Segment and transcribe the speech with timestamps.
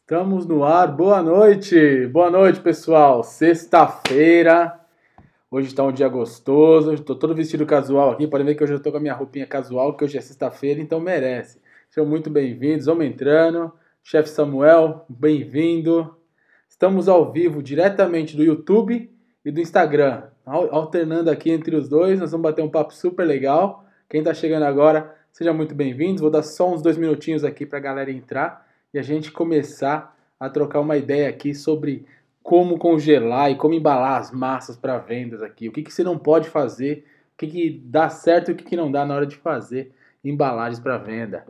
[0.00, 0.88] Estamos no ar.
[0.88, 2.08] Boa noite.
[2.08, 3.22] Boa noite, pessoal.
[3.22, 4.78] Sexta-feira.
[5.50, 6.92] Hoje está um dia gostoso.
[6.92, 8.26] Estou todo vestido casual aqui.
[8.26, 10.80] Podem ver que hoje eu estou com a minha roupinha casual, que hoje é sexta-feira,
[10.80, 11.58] então merece.
[11.88, 12.84] Sejam muito bem-vindos.
[12.84, 13.72] Vamos entrando.
[14.02, 16.14] Chefe Samuel, bem-vindo.
[16.68, 19.10] Estamos ao vivo diretamente do YouTube
[19.42, 20.24] e do Instagram.
[20.44, 22.18] Alternando aqui entre os dois.
[22.18, 23.86] Nós vamos bater um papo super legal.
[24.10, 26.20] Quem está chegando agora, seja muito bem-vindo.
[26.20, 28.63] Vou dar só uns dois minutinhos aqui para a galera entrar
[28.94, 32.06] e a gente começar a trocar uma ideia aqui sobre
[32.44, 35.68] como congelar e como embalar as massas para vendas aqui.
[35.68, 37.04] O que, que você não pode fazer,
[37.34, 39.92] o que, que dá certo e o que, que não dá na hora de fazer
[40.22, 41.44] embalagens para venda.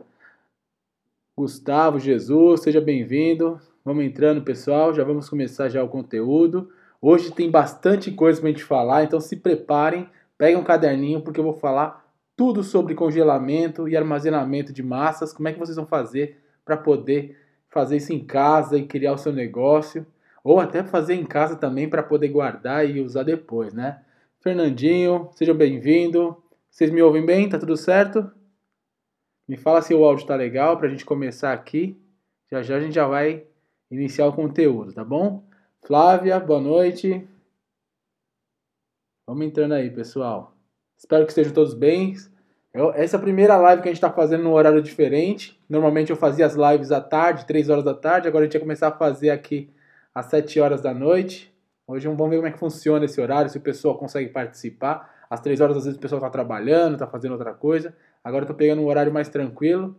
[1.37, 3.61] Gustavo Jesus, seja bem-vindo.
[3.83, 4.91] Vamos entrando, pessoal.
[4.93, 6.71] Já vamos começar já o conteúdo.
[6.99, 11.39] Hoje tem bastante coisa para a gente falar, então se preparem, peguem um caderninho porque
[11.39, 12.03] eu vou falar
[12.35, 17.39] tudo sobre congelamento e armazenamento de massas, como é que vocês vão fazer para poder
[17.69, 20.05] fazer isso em casa e criar o seu negócio,
[20.43, 24.03] ou até fazer em casa também para poder guardar e usar depois, né?
[24.41, 26.35] Fernandinho, seja bem-vindo.
[26.69, 27.47] Vocês me ouvem bem?
[27.47, 28.29] Tá tudo certo?
[29.47, 31.99] Me fala se o áudio está legal para a gente começar aqui.
[32.51, 33.45] Já já a gente já vai
[33.89, 35.43] iniciar o conteúdo, tá bom?
[35.85, 37.27] Flávia, boa noite.
[39.27, 40.55] Vamos entrando aí, pessoal.
[40.97, 42.15] Espero que estejam todos bem.
[42.75, 45.57] Eu, essa é a primeira live que a gente está fazendo num horário diferente.
[45.69, 48.27] Normalmente eu fazia as lives à tarde, 3 horas da tarde.
[48.27, 49.73] Agora a gente vai começar a fazer aqui
[50.13, 51.55] às 7 horas da noite.
[51.87, 55.09] Hoje vamos ver como é que funciona esse horário, se o pessoal consegue participar.
[55.29, 57.95] Às 3 horas, às vezes, o pessoal está trabalhando, está fazendo outra coisa.
[58.21, 59.95] Agora eu tô pegando um horário mais tranquilo.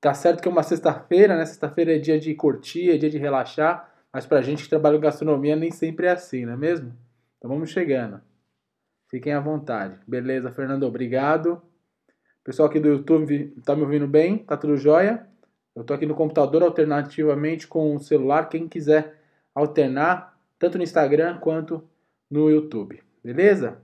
[0.00, 1.44] Tá certo que é uma sexta-feira, né?
[1.44, 3.92] Sexta-feira é dia de curtir, é dia de relaxar.
[4.12, 6.92] Mas pra gente que trabalha em gastronomia nem sempre é assim, não é mesmo?
[7.38, 8.20] Então vamos chegando.
[9.10, 9.98] Fiquem à vontade.
[10.06, 11.60] Beleza, Fernando, obrigado.
[12.50, 14.38] Pessoal aqui do YouTube, tá me ouvindo bem?
[14.38, 15.24] Tá tudo jóia?
[15.72, 18.48] Eu tô aqui no computador alternativamente com o celular.
[18.48, 19.20] Quem quiser
[19.54, 21.80] alternar, tanto no Instagram quanto
[22.28, 23.00] no YouTube.
[23.22, 23.78] Beleza?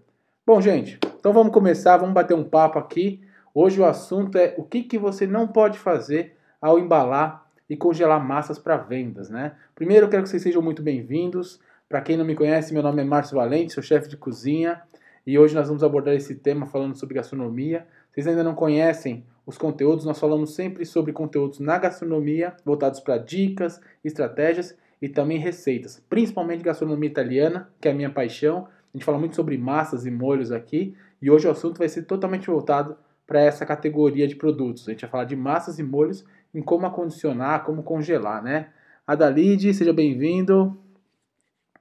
[0.45, 3.21] Bom, gente, então vamos começar, vamos bater um papo aqui.
[3.55, 8.19] Hoje o assunto é o que, que você não pode fazer ao embalar e congelar
[8.19, 9.55] massas para vendas, né?
[9.77, 11.61] Primeiro, eu quero que vocês sejam muito bem-vindos.
[11.89, 14.83] Para quem não me conhece, meu nome é Márcio Valente, sou chefe de cozinha
[15.25, 19.59] e hoje nós vamos abordar esse tema falando sobre gastronomia vocês ainda não conhecem os
[19.59, 26.03] conteúdos, nós falamos sempre sobre conteúdos na gastronomia, voltados para dicas, estratégias e também receitas,
[26.09, 28.67] principalmente gastronomia italiana, que é a minha paixão.
[28.67, 32.05] A gente fala muito sobre massas e molhos aqui, e hoje o assunto vai ser
[32.05, 34.89] totalmente voltado para essa categoria de produtos.
[34.89, 36.25] A gente vai falar de massas e molhos,
[36.55, 38.71] em como acondicionar, como congelar, né?
[39.07, 40.75] Adalide, seja bem-vindo.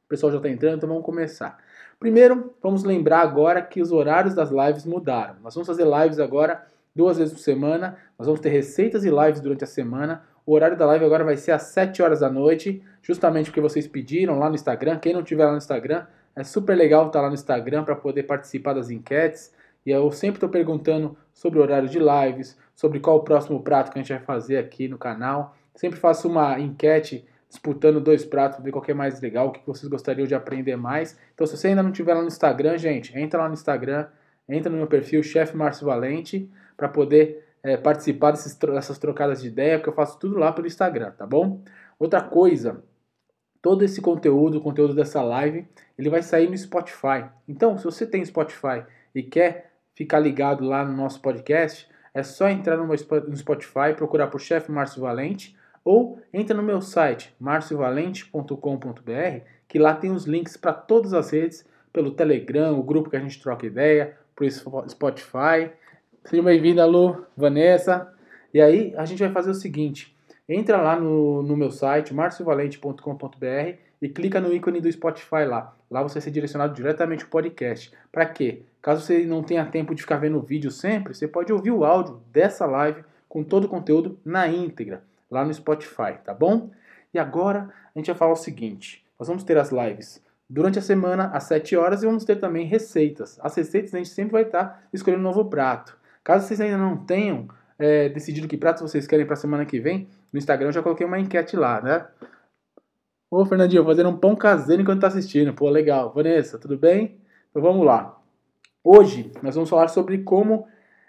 [0.03, 1.63] O pessoal já está entrando, então vamos começar.
[2.05, 5.37] Primeiro, vamos lembrar agora que os horários das lives mudaram.
[5.41, 6.63] Nós vamos fazer lives agora
[6.95, 7.97] duas vezes por semana.
[8.15, 10.21] Nós vamos ter receitas e lives durante a semana.
[10.45, 13.87] O horário da live agora vai ser às 7 horas da noite, justamente porque vocês
[13.87, 14.99] pediram lá no Instagram.
[14.99, 16.05] Quem não tiver lá no Instagram,
[16.35, 19.51] é super legal estar lá no Instagram para poder participar das enquetes.
[19.83, 23.91] E eu sempre estou perguntando sobre o horário de lives, sobre qual o próximo prato
[23.91, 25.55] que a gente vai fazer aqui no canal.
[25.73, 29.87] Sempre faço uma enquete disputando dois pratos, ver qual é mais legal, o que vocês
[29.87, 31.17] gostariam de aprender mais.
[31.33, 34.07] Então, se você ainda não estiver lá no Instagram, gente, entra lá no Instagram,
[34.47, 39.47] entra no meu perfil, Chefe Márcio Valente, para poder é, participar desses, dessas trocadas de
[39.47, 41.61] ideia, porque eu faço tudo lá pelo Instagram, tá bom?
[41.97, 42.83] Outra coisa,
[43.61, 45.65] todo esse conteúdo, o conteúdo dessa live,
[45.97, 47.25] ele vai sair no Spotify.
[47.47, 48.83] Então, se você tem Spotify
[49.13, 54.41] e quer ficar ligado lá no nosso podcast, é só entrar no Spotify, procurar por
[54.41, 55.54] Chefe Márcio Valente,
[55.85, 61.63] ou entra no meu site marciovalente.com.br, que lá tem os links para todas as redes,
[61.93, 65.69] pelo Telegram, o grupo que a gente troca ideia, para o Spotify.
[66.25, 68.11] Seja bem-vinda, Lu, Vanessa.
[68.51, 70.17] E aí a gente vai fazer o seguinte:
[70.49, 75.73] entra lá no, no meu site, marciovalente.com.br e clica no ícone do Spotify lá.
[75.89, 77.93] Lá você vai ser direcionado diretamente ao podcast.
[78.11, 78.63] Para quê?
[78.81, 81.85] Caso você não tenha tempo de ficar vendo o vídeo sempre, você pode ouvir o
[81.85, 85.03] áudio dessa live com todo o conteúdo na íntegra
[85.35, 86.71] lá no Spotify, tá bom?
[87.13, 90.81] E agora a gente vai falar o seguinte: nós vamos ter as lives durante a
[90.81, 93.39] semana às 7 horas e vamos ter também receitas.
[93.41, 95.97] As receitas a gente sempre vai estar escolhendo um novo prato.
[96.23, 99.79] Caso vocês ainda não tenham é, decidido que prato vocês querem para a semana que
[99.79, 102.07] vem, no Instagram eu já coloquei uma enquete lá, né?
[103.29, 105.53] Ô Fernandinho, fazendo um pão caseiro enquanto tá assistindo.
[105.53, 106.13] Pô, legal.
[106.13, 107.17] Vanessa, tudo bem?
[107.49, 108.17] Então vamos lá.
[108.83, 110.67] Hoje nós vamos falar sobre como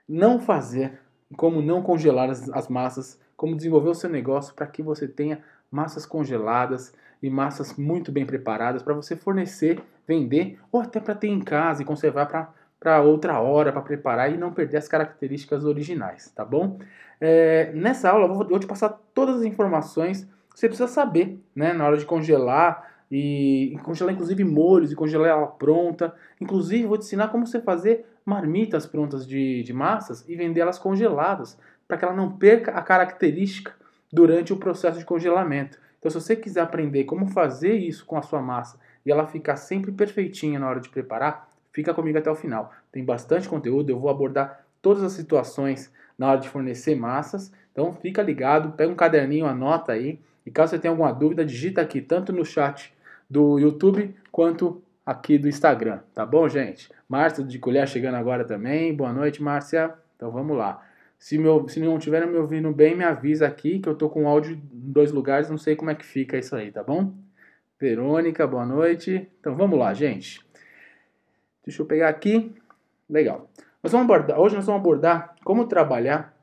[0.08, 0.98] não fazer,
[1.36, 5.40] como não congelar as, as massas como desenvolver o seu negócio para que você tenha
[5.70, 11.28] massas congeladas e massas muito bem preparadas para você fornecer, vender ou até para ter
[11.28, 16.30] em casa e conservar para outra hora para preparar e não perder as características originais,
[16.30, 16.78] tá bom?
[17.20, 21.84] É, nessa aula eu vou, te passar todas as informações você precisa saber, né, na
[21.84, 26.14] hora de congelar e congelar inclusive molhos e congelar ela pronta.
[26.40, 30.78] Inclusive vou te ensinar como você fazer marmitas prontas de, de massas e vender elas
[30.78, 33.72] congeladas, para que ela não perca a característica
[34.12, 35.78] durante o processo de congelamento.
[35.98, 39.56] Então, se você quiser aprender como fazer isso com a sua massa e ela ficar
[39.56, 42.72] sempre perfeitinha na hora de preparar, fica comigo até o final.
[42.92, 47.52] Tem bastante conteúdo, eu vou abordar todas as situações na hora de fornecer massas.
[47.72, 50.20] Então, fica ligado, pega um caderninho, anota aí.
[50.44, 52.94] E caso você tenha alguma dúvida, digita aqui, tanto no chat
[53.28, 56.90] do YouTube quanto aqui do Instagram, tá bom, gente?
[57.08, 58.94] Márcia de Colher chegando agora também.
[58.94, 59.94] Boa noite, Márcia.
[60.16, 60.85] Então vamos lá.
[61.18, 64.28] Se, meu, se não estiver me ouvindo bem, me avisa aqui que eu tô com
[64.28, 64.60] áudio em
[64.92, 67.14] dois lugares, não sei como é que fica isso aí, tá bom?
[67.80, 69.28] Verônica, boa noite.
[69.40, 70.44] Então vamos lá, gente.
[71.64, 72.54] Deixa eu pegar aqui.
[73.08, 73.50] Legal.
[73.82, 76.36] Nós vamos abordar, hoje nós vamos abordar como trabalhar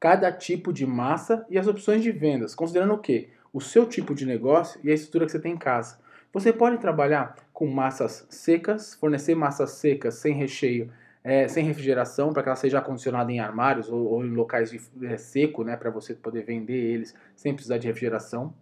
[0.00, 3.30] cada tipo de massa e as opções de vendas, considerando o quê?
[3.52, 5.98] O seu tipo de negócio e a estrutura que você tem em casa.
[6.32, 10.90] Você pode trabalhar com massas secas, fornecer massas secas sem recheio,
[11.28, 14.80] é, sem refrigeração, para que ela seja acondicionada em armários ou, ou em locais de,
[15.06, 18.54] é, seco, né, para você poder vender eles sem precisar de refrigeração.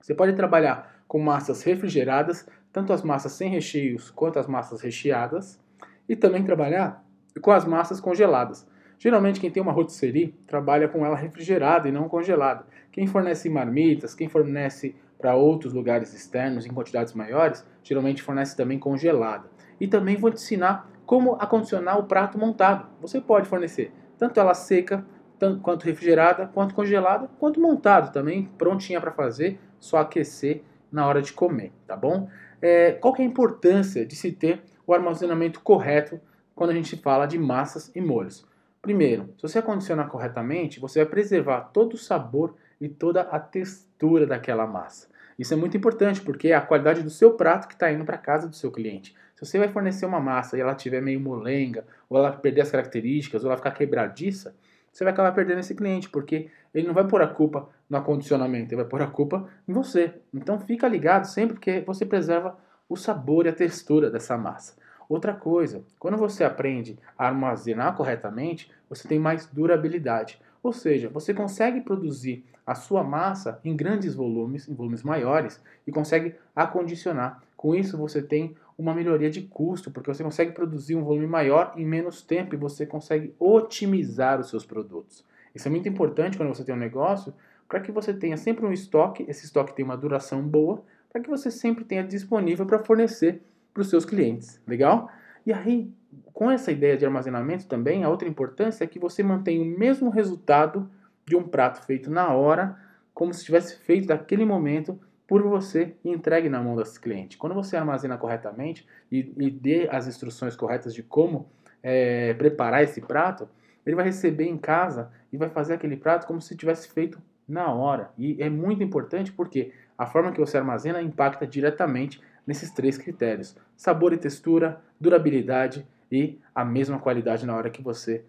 [0.00, 5.60] Você pode trabalhar com massas refrigeradas, tanto as massas sem recheios quanto as massas recheadas,
[6.08, 7.04] e também trabalhar
[7.42, 8.66] com as massas congeladas.
[8.98, 12.64] Geralmente quem tem uma rotisserie trabalha com ela refrigerada e não congelada.
[12.90, 18.78] Quem fornece marmitas, quem fornece para outros lugares externos em quantidades maiores, geralmente fornece também
[18.78, 19.50] congelada.
[19.78, 22.86] E também vou te ensinar como acondicionar o prato montado.
[23.00, 25.04] Você pode fornecer tanto ela seca,
[25.40, 30.62] tanto quanto refrigerada, quanto congelada, quanto montado também, prontinha para fazer, só aquecer
[30.92, 32.28] na hora de comer, tá bom?
[32.62, 36.20] É, qual que é a importância de se ter o armazenamento correto
[36.54, 38.46] quando a gente fala de massas e molhos?
[38.80, 44.28] Primeiro, se você acondicionar corretamente, você vai preservar todo o sabor e toda a textura
[44.28, 45.08] daquela massa.
[45.36, 48.16] Isso é muito importante porque é a qualidade do seu prato que está indo para
[48.16, 49.12] casa do seu cliente.
[49.40, 52.70] Se você vai fornecer uma massa e ela tiver meio molenga, ou ela perder as
[52.70, 54.54] características, ou ela ficar quebradiça,
[54.92, 58.68] você vai acabar perdendo esse cliente, porque ele não vai pôr a culpa no acondicionamento,
[58.68, 60.12] ele vai pôr a culpa em você.
[60.34, 64.76] Então fica ligado sempre que você preserva o sabor e a textura dessa massa.
[65.08, 70.40] Outra coisa, quando você aprende a armazenar corretamente, você tem mais durabilidade.
[70.62, 75.90] Ou seja, você consegue produzir a sua massa em grandes volumes, em volumes maiores, e
[75.90, 77.42] consegue acondicionar.
[77.56, 81.74] Com isso, você tem uma melhoria de custo, porque você consegue produzir um volume maior
[81.76, 85.24] em menos tempo e você consegue otimizar os seus produtos.
[85.54, 87.34] Isso é muito importante quando você tem um negócio,
[87.68, 90.82] para que você tenha sempre um estoque, esse estoque tem uma duração boa,
[91.12, 93.42] para que você sempre tenha disponível para fornecer
[93.74, 94.60] para os seus clientes.
[94.66, 95.10] Legal?
[95.44, 95.92] E aí,
[96.32, 100.08] com essa ideia de armazenamento também, a outra importância é que você mantém o mesmo
[100.08, 100.90] resultado
[101.26, 102.76] de um prato feito na hora,
[103.12, 104.98] como se tivesse feito daquele momento
[105.30, 107.38] por você e entregue na mão desse cliente.
[107.38, 111.48] Quando você armazena corretamente e, e dê as instruções corretas de como
[111.80, 113.48] é, preparar esse prato,
[113.86, 117.72] ele vai receber em casa e vai fazer aquele prato como se tivesse feito na
[117.72, 118.10] hora.
[118.18, 123.56] E é muito importante porque a forma que você armazena impacta diretamente nesses três critérios:
[123.76, 128.24] sabor e textura, durabilidade e a mesma qualidade na hora que você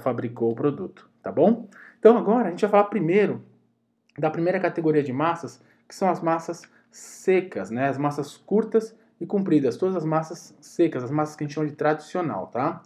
[0.00, 1.68] fabricou o produto, tá bom?
[2.00, 3.44] Então agora a gente vai falar primeiro
[4.18, 5.62] da primeira categoria de massas,
[5.92, 7.86] que são as massas secas, né?
[7.86, 11.68] As massas curtas e compridas, todas as massas secas, as massas que a gente chama
[11.68, 12.82] de tradicional, tá?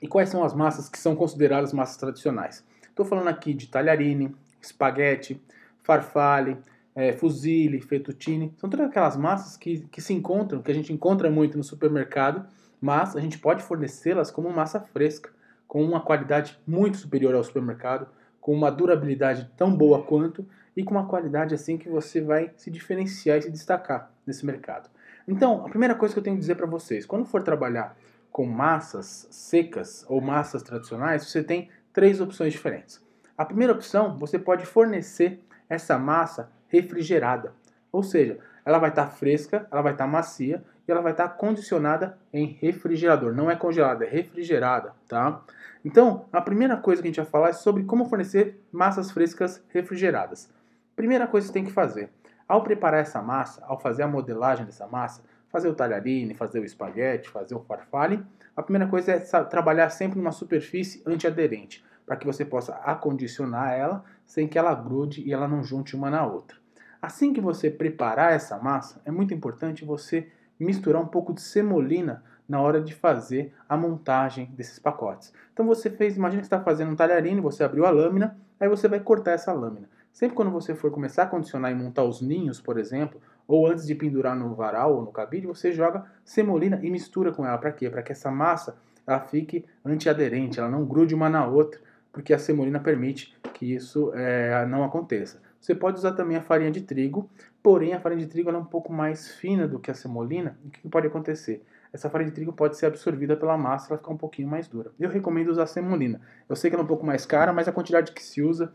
[0.00, 2.64] E quais são as massas que são consideradas massas tradicionais?
[2.88, 5.40] Estou falando aqui de talharine, espaguete,
[5.84, 6.58] farfalle,
[6.92, 11.30] é, fusilli, fettuccine, são todas aquelas massas que, que se encontram, que a gente encontra
[11.30, 12.44] muito no supermercado,
[12.80, 15.30] mas a gente pode fornecê-las como massa fresca,
[15.68, 18.08] com uma qualidade muito superior ao supermercado,
[18.42, 20.44] com uma durabilidade tão boa quanto
[20.76, 24.90] e com uma qualidade assim que você vai se diferenciar e se destacar nesse mercado.
[25.28, 27.96] Então, a primeira coisa que eu tenho que dizer para vocês, quando for trabalhar
[28.32, 33.00] com massas secas ou massas tradicionais, você tem três opções diferentes.
[33.38, 37.54] A primeira opção, você pode fornecer essa massa refrigerada.
[37.92, 41.12] Ou seja, ela vai estar tá fresca, ela vai estar tá macia e ela vai
[41.12, 43.34] estar tá condicionada em refrigerador.
[43.34, 45.42] Não é congelada, é refrigerada, tá?
[45.84, 49.62] Então, a primeira coisa que a gente vai falar é sobre como fornecer massas frescas
[49.68, 50.50] refrigeradas.
[50.94, 52.10] Primeira coisa que você tem que fazer,
[52.46, 56.64] ao preparar essa massa, ao fazer a modelagem dessa massa, fazer o talharine, fazer o
[56.64, 58.24] espaguete, fazer o farfalle,
[58.56, 64.04] a primeira coisa é trabalhar sempre numa superfície antiaderente, para que você possa acondicionar ela
[64.26, 66.56] sem que ela grude e ela não junte uma na outra.
[67.00, 70.30] Assim que você preparar essa massa, é muito importante você
[70.62, 75.32] misturar um pouco de semolina na hora de fazer a montagem desses pacotes.
[75.52, 78.86] Então você fez, imagina que está fazendo um talharine, você abriu a lâmina, Aí você
[78.86, 79.88] vai cortar essa lâmina.
[80.12, 83.84] Sempre quando você for começar a condicionar e montar os ninhos, por exemplo, ou antes
[83.84, 87.58] de pendurar no varal ou no cabide, você joga semolina e mistura com ela.
[87.58, 87.90] Para quê?
[87.90, 91.80] Para que essa massa ela fique antiaderente, ela não grude uma na outra,
[92.12, 95.42] porque a semolina permite que isso é, não aconteça.
[95.60, 97.28] Você pode usar também a farinha de trigo,
[97.62, 100.58] porém a farinha de trigo é um pouco mais fina do que a semolina.
[100.64, 101.64] o que pode acontecer?
[101.92, 104.92] Essa farinha de trigo pode ser absorvida pela massa, ela fica um pouquinho mais dura.
[104.98, 106.20] Eu recomendo usar a semolina.
[106.48, 108.72] Eu sei que ela é um pouco mais cara, mas a quantidade que se usa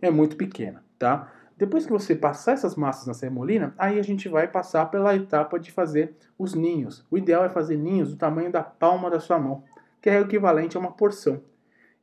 [0.00, 1.30] é muito pequena, tá?
[1.56, 5.60] Depois que você passar essas massas na semolina, aí a gente vai passar pela etapa
[5.60, 7.04] de fazer os ninhos.
[7.10, 9.62] O ideal é fazer ninhos do tamanho da palma da sua mão,
[10.00, 11.42] que é o equivalente a uma porção.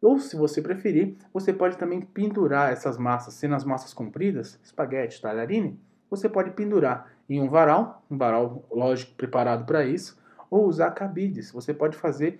[0.01, 5.21] Ou, se você preferir, você pode também pendurar essas massas, sendo as massas compridas, espaguete,
[5.21, 5.77] talharine,
[6.09, 10.17] você pode pendurar em um varal, um varal, lógico, preparado para isso,
[10.49, 11.51] ou usar cabides.
[11.51, 12.39] Você pode fazer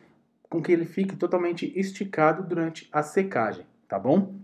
[0.50, 4.36] com que ele fique totalmente esticado durante a secagem, tá bom?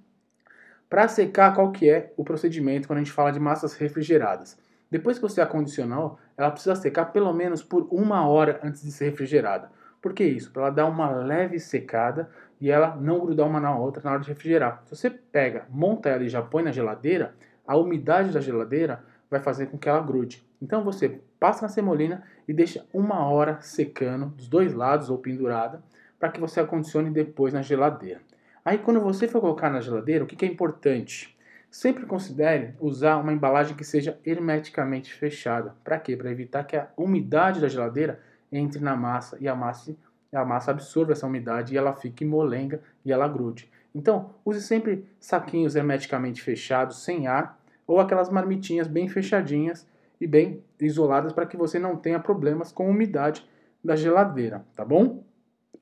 [0.88, 4.58] Para secar, qual que é o procedimento quando a gente fala de massas refrigeradas?
[4.90, 9.06] Depois que você acondicionou, ela precisa secar pelo menos por uma hora antes de ser
[9.06, 9.72] refrigerada.
[10.00, 10.52] Por que isso?
[10.52, 12.30] Para ela dar uma leve secada
[12.62, 14.84] e ela não grudar uma na outra na hora de refrigerar.
[14.86, 17.34] Se você pega, monta ela e já põe na geladeira,
[17.66, 19.04] a umidade da geladeira
[19.36, 20.46] vai fazer com que ela grude.
[20.62, 25.84] Então você passa na semolina e deixa uma hora secando dos dois lados ou pendurada
[26.18, 28.22] para que você acondicione depois na geladeira.
[28.64, 31.38] Aí quando você for colocar na geladeira, o que, que é importante?
[31.70, 35.76] Sempre considere usar uma embalagem que seja hermeticamente fechada.
[35.84, 36.16] Para quê?
[36.16, 39.94] Para evitar que a umidade da geladeira entre na massa e a massa,
[40.34, 43.70] a massa absorva essa umidade e ela fique molenga e ela grude.
[43.94, 49.88] Então, use sempre saquinhos hermeticamente fechados, sem ar, ou aquelas marmitinhas bem fechadinhas
[50.20, 53.48] e bem isoladas para que você não tenha problemas com a umidade
[53.84, 55.24] da geladeira, tá bom?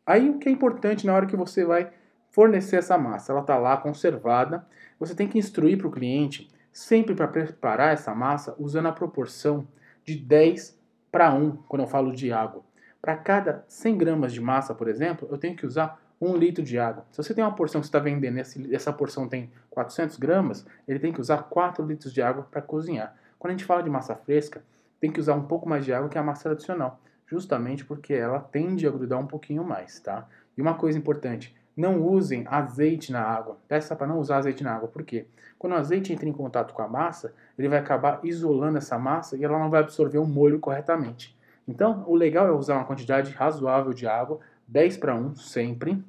[0.06, 1.90] Aí o que é importante na hora que você vai
[2.34, 3.32] fornecer essa massa.
[3.32, 4.66] Ela está lá conservada.
[5.00, 9.68] Você tem que instruir para o cliente, sempre para preparar essa massa, usando a proporção
[10.04, 10.78] de 10
[11.12, 12.64] para 1, quando eu falo de água.
[13.00, 16.80] Para cada 100 gramas de massa, por exemplo, eu tenho que usar 1 litro de
[16.80, 17.06] água.
[17.12, 21.00] Se você tem uma porção que está vendendo e essa porção tem 400 gramas, ele
[21.00, 23.16] tem que usar 4 litros de água para cozinhar.
[23.38, 24.64] Quando a gente fala de massa fresca,
[25.00, 28.40] tem que usar um pouco mais de água que a massa tradicional, justamente porque ela
[28.40, 30.28] tende a grudar um pouquinho mais, tá?
[30.58, 33.58] E uma coisa importante, não usem azeite na água.
[33.68, 34.88] Peça para não usar azeite na água.
[34.88, 35.26] Por quê?
[35.58, 39.36] Quando o azeite entra em contato com a massa, ele vai acabar isolando essa massa
[39.36, 41.36] e ela não vai absorver o molho corretamente.
[41.68, 46.04] Então, o legal é usar uma quantidade razoável de água, 10 para 1 sempre,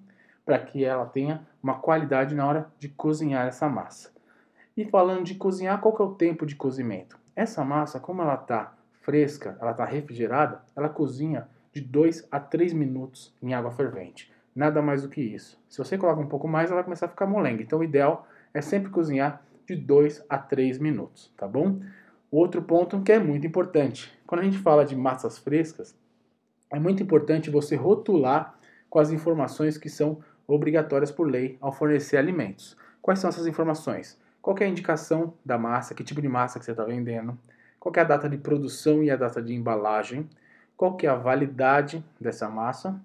[0.45, 4.13] para que ela tenha uma qualidade na hora de cozinhar essa massa.
[4.77, 7.19] E falando de cozinhar, qual que é o tempo de cozimento?
[7.35, 12.73] Essa massa, como ela está fresca, ela está refrigerada, ela cozinha de 2 a 3
[12.73, 15.59] minutos em água fervente nada mais do que isso.
[15.69, 17.63] Se você coloca um pouco mais, ela vai começar a ficar molenga.
[17.63, 21.81] Então o ideal é sempre cozinhar de 2 a 3 minutos, tá bom?
[22.31, 25.97] Outro ponto que é muito importante, quando a gente fala de massas frescas,
[26.71, 28.59] é muito importante você rotular
[28.89, 32.77] com as informações que são obrigatórias por lei ao fornecer alimentos.
[33.01, 34.19] Quais são essas informações?
[34.41, 37.39] Qual é a indicação da massa, que tipo de massa que você está vendendo,
[37.81, 40.29] qual é a data de produção e a data de embalagem,
[40.77, 43.01] qual é a validade dessa massa,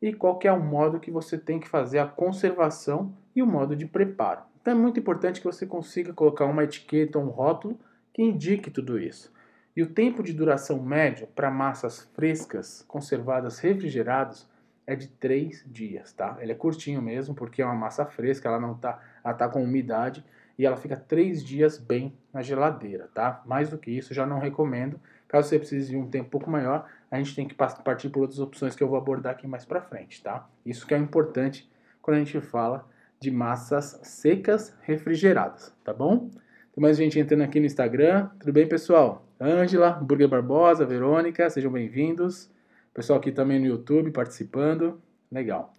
[0.00, 3.76] e qual é o modo que você tem que fazer a conservação e o modo
[3.76, 4.40] de preparo.
[4.60, 7.78] Então é muito importante que você consiga colocar uma etiqueta, um rótulo
[8.12, 9.32] que indique tudo isso.
[9.76, 14.48] E o tempo de duração médio para massas frescas, conservadas, refrigeradas,
[14.86, 16.38] é de 3 dias, tá?
[16.40, 19.62] Ele é curtinho mesmo, porque é uma massa fresca, ela não tá, ela tá com
[19.62, 20.24] umidade
[20.58, 23.42] e ela fica 3 dias bem na geladeira, tá?
[23.46, 25.00] Mais do que isso, já não recomendo.
[25.28, 28.22] Caso você precise de um tempo um pouco maior, a gente tem que partir por
[28.22, 30.48] outras opções que eu vou abordar aqui mais para frente, tá?
[30.66, 31.70] Isso que é importante
[32.02, 32.88] quando a gente fala
[33.20, 36.30] de massas secas refrigeradas, tá bom?
[36.72, 38.28] Tem mais gente entrando aqui no Instagram.
[38.38, 39.24] Tudo bem, pessoal?
[39.40, 42.50] Ângela, Burger Barbosa, Verônica, sejam bem-vindos.
[42.92, 45.00] Pessoal aqui também no YouTube participando.
[45.30, 45.72] Legal.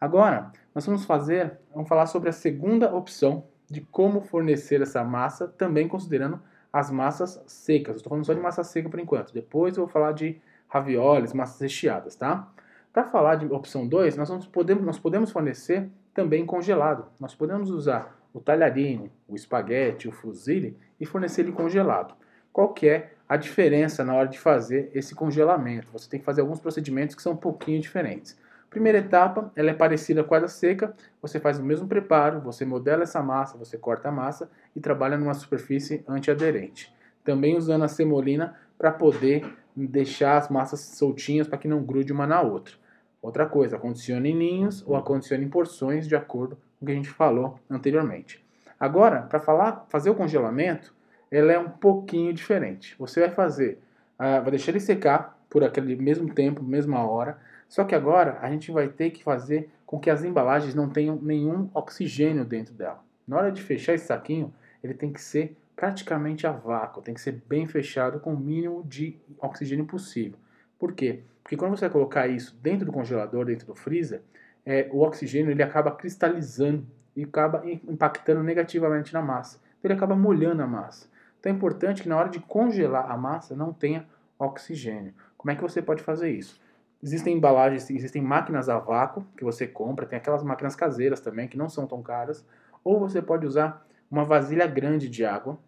[0.00, 5.48] Agora, nós vamos fazer, vamos falar sobre a segunda opção de como fornecer essa massa,
[5.48, 6.40] também considerando
[6.72, 7.96] as massas secas.
[7.96, 9.32] Estou falando só de massa seca por enquanto.
[9.32, 12.50] Depois eu vou falar de ravioles, massas recheadas, tá?
[12.92, 17.06] Para falar de opção 2, nós, vamos, podemos, nós podemos fornecer também congelado.
[17.18, 22.14] Nós podemos usar o talharine, o espaguete, o fusilli e fornecer ele congelado.
[22.52, 25.90] Qual que é a diferença na hora de fazer esse congelamento?
[25.90, 28.38] Você tem que fazer alguns procedimentos que são um pouquinho diferentes.
[28.68, 30.94] Primeira etapa, ela é parecida com a da seca.
[31.22, 35.16] Você faz o mesmo preparo, você modela essa massa, você corta a massa e trabalha
[35.16, 36.94] numa superfície antiaderente.
[37.24, 42.26] Também usando a semolina para poder deixar as massas soltinhas para que não grude uma
[42.26, 42.74] na outra.
[43.22, 46.94] Outra coisa, acondicione em ninhos ou acondicione em porções de acordo com o que a
[46.94, 48.44] gente falou anteriormente.
[48.78, 50.94] Agora, para falar, fazer o congelamento,
[51.32, 52.94] ela é um pouquinho diferente.
[52.98, 53.78] Você vai fazer,
[54.18, 57.38] uh, vai deixar ele secar por aquele mesmo tempo, mesma hora.
[57.68, 61.16] Só que agora a gente vai ter que fazer com que as embalagens não tenham
[61.16, 63.02] nenhum oxigênio dentro dela.
[63.26, 64.52] Na hora de fechar esse saquinho,
[64.84, 68.84] ele tem que ser praticamente a vácuo, tem que ser bem fechado com o mínimo
[68.84, 70.38] de oxigênio possível.
[70.78, 71.20] Por quê?
[71.42, 74.20] Porque quando você colocar isso dentro do congelador, dentro do freezer,
[74.66, 76.86] é, o oxigênio ele acaba cristalizando
[77.16, 79.58] e acaba impactando negativamente na massa.
[79.78, 81.11] Então, ele acaba molhando a massa.
[81.42, 84.06] Então é importante que na hora de congelar a massa não tenha
[84.38, 85.12] oxigênio.
[85.36, 86.60] Como é que você pode fazer isso?
[87.02, 91.58] Existem embalagens, existem máquinas a vácuo que você compra, tem aquelas máquinas caseiras também que
[91.58, 92.46] não são tão caras,
[92.84, 95.58] ou você pode usar uma vasilha grande de água.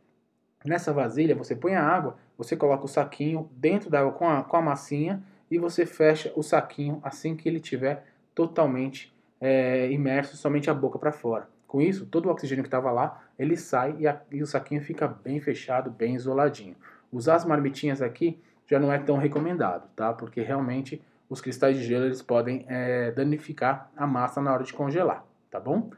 [0.64, 4.44] Nessa vasilha você põe a água, você coloca o saquinho dentro da água com a,
[4.44, 10.36] com a massinha e você fecha o saquinho assim que ele tiver totalmente é, imerso,
[10.36, 11.48] somente a boca para fora.
[11.74, 14.80] Com isso, todo o oxigênio que estava lá, ele sai e, a, e, o saquinho
[14.80, 16.76] fica bem fechado, bem isoladinho.
[17.10, 20.12] Usar as marmitinhas aqui já não é tão recomendado, tá?
[20.12, 24.72] Porque realmente os cristais de gelo eles podem é, danificar a massa na hora de
[24.72, 25.90] congelar, tá bom?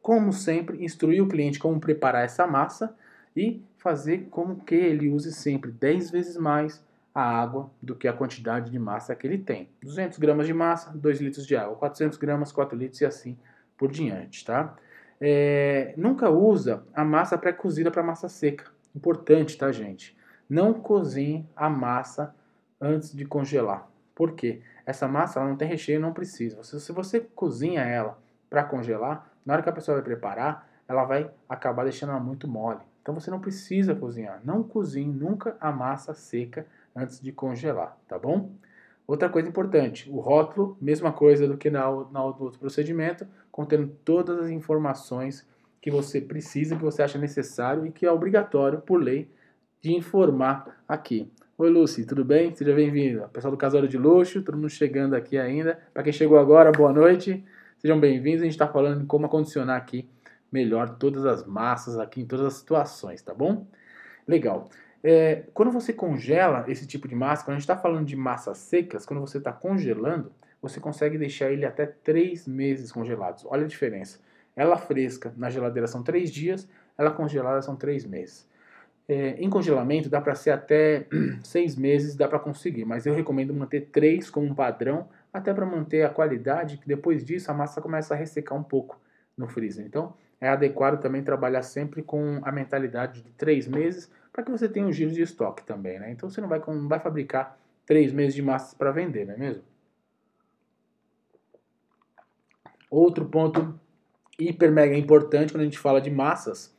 [0.00, 2.94] Como sempre, instruir o cliente como preparar essa massa
[3.36, 6.80] e fazer com que ele use sempre 10 vezes mais
[7.12, 9.68] a água do que a quantidade de massa que ele tem.
[9.82, 11.74] 200 gramas de massa, 2 litros de água.
[11.74, 13.36] 400 gramas, 4 litros e assim
[13.76, 14.76] por diante, tá?
[15.20, 18.64] É, nunca usa a massa pré-cozida para massa seca.
[18.94, 20.16] Importante, tá, gente?
[20.48, 22.34] Não cozinhe a massa
[22.80, 23.88] antes de congelar.
[24.14, 24.62] Por quê?
[24.86, 26.62] Essa massa ela não tem recheio, não precisa.
[26.62, 31.04] Se, se você cozinha ela para congelar, na hora que a pessoa vai preparar, ela
[31.04, 32.80] vai acabar deixando ela muito mole.
[33.02, 34.40] Então você não precisa cozinhar.
[34.44, 38.50] Não cozinhe nunca a massa seca antes de congelar, tá bom?
[39.08, 44.50] Outra coisa importante, o rótulo, mesma coisa do que na, outro procedimento, contendo todas as
[44.50, 45.48] informações
[45.80, 49.30] que você precisa, que você acha necessário e que é obrigatório, por lei,
[49.80, 51.32] de informar aqui.
[51.56, 52.54] Oi, Lucy, tudo bem?
[52.54, 53.28] Seja bem-vinda.
[53.28, 55.78] Pessoal do Casório de Luxo, todo mundo chegando aqui ainda.
[55.94, 57.42] Para quem chegou agora, boa noite.
[57.78, 58.42] Sejam bem-vindos.
[58.42, 60.06] A gente está falando em como acondicionar aqui
[60.52, 63.66] melhor todas as massas aqui em todas as situações, tá bom?
[64.26, 64.68] Legal.
[65.02, 68.58] É, quando você congela esse tipo de massa, quando a gente está falando de massas
[68.58, 73.44] secas, quando você está congelando, você consegue deixar ele até 3 meses congelados.
[73.46, 74.18] Olha a diferença.
[74.56, 78.48] Ela fresca na geladeira são 3 dias, ela congelada são 3 meses.
[79.08, 81.06] É, em congelamento dá para ser até
[81.42, 85.64] seis meses, dá para conseguir, mas eu recomendo manter três como um padrão, até para
[85.64, 89.00] manter a qualidade, que depois disso a massa começa a ressecar um pouco
[89.34, 89.86] no freezer.
[89.86, 94.68] Então é adequado também trabalhar sempre com a mentalidade de três meses, para que você
[94.68, 96.12] tenha um giro de estoque também, né?
[96.12, 99.36] Então você não vai, não vai fabricar três meses de massas para vender, não é
[99.36, 99.64] mesmo?
[102.88, 103.76] Outro ponto
[104.38, 106.72] hiper mega importante quando a gente fala de massas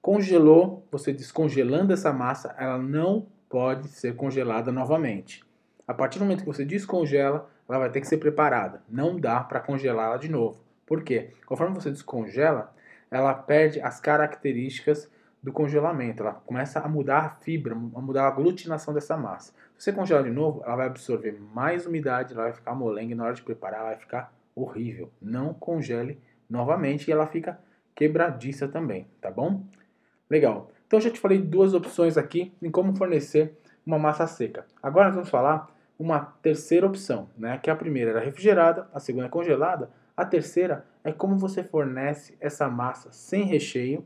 [0.00, 5.44] Congelou, você descongelando essa massa, ela não pode ser congelada novamente.
[5.88, 8.84] A partir do momento que você descongela, ela vai ter que ser preparada.
[8.88, 10.60] Não dá para congelá-la de novo.
[10.86, 11.32] Por quê?
[11.44, 12.72] Conforme você descongela,
[13.10, 15.10] ela perde as características
[15.42, 16.22] do congelamento.
[16.22, 19.52] Ela começa a mudar a fibra, a mudar a aglutinação dessa massa.
[19.76, 23.14] Se você congelar de novo, ela vai absorver mais umidade, ela vai ficar molenga e
[23.14, 25.10] na hora de preparar ela vai ficar horrível.
[25.20, 27.58] Não congele novamente e ela fica
[27.94, 29.64] quebradiça também, tá bom?
[30.28, 30.70] Legal.
[30.86, 34.66] Então já te falei duas opções aqui em como fornecer uma massa seca.
[34.82, 37.58] Agora nós vamos falar uma terceira opção, né?
[37.58, 42.36] Que a primeira era refrigerada, a segunda é congelada, a terceira é como você fornece
[42.40, 44.04] essa massa sem recheio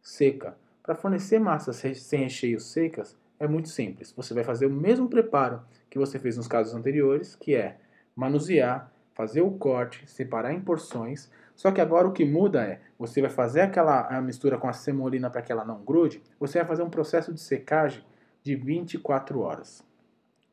[0.00, 0.56] seca.
[0.82, 4.12] Para fornecer massas sem recheio secas é muito simples.
[4.16, 7.76] Você vai fazer o mesmo preparo que você fez nos casos anteriores, que é
[8.16, 13.20] manusear, fazer o corte, separar em porções, só que agora o que muda é, você
[13.20, 16.82] vai fazer aquela mistura com a semolina para que ela não grude, você vai fazer
[16.82, 18.02] um processo de secagem
[18.42, 19.84] de 24 horas.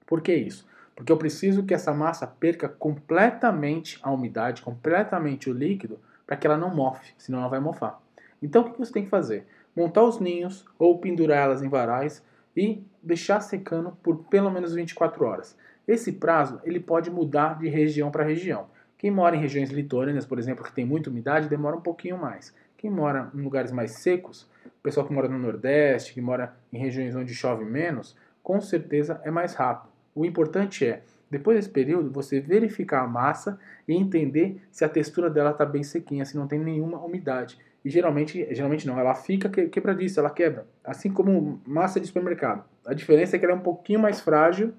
[0.06, 0.68] Por que isso?
[0.96, 6.46] Porque eu preciso que essa massa perca completamente a umidade, completamente o líquido, para que
[6.46, 8.00] ela não mofe, senão ela vai mofar.
[8.42, 9.48] Então o que você tem que fazer?
[9.76, 12.24] Montar os ninhos ou pendurá-las em varais
[12.56, 15.58] e deixar secando por pelo menos 24 horas.
[15.88, 18.68] Esse prazo ele pode mudar de região para região.
[18.98, 22.54] Quem mora em regiões litorâneas, por exemplo, que tem muita umidade, demora um pouquinho mais.
[22.78, 26.78] Quem mora em lugares mais secos, o pessoal que mora no Nordeste, que mora em
[26.78, 29.90] regiões onde chove menos, com certeza é mais rápido.
[30.14, 35.30] O importante é, depois desse período, você verificar a massa e entender se a textura
[35.30, 37.58] dela está bem sequinha, se não tem nenhuma umidade.
[37.84, 40.68] E geralmente, geralmente não, ela fica quebradiça, ela quebra.
[40.84, 42.66] Assim como massa de supermercado.
[42.86, 44.74] A diferença é que ela é um pouquinho mais frágil,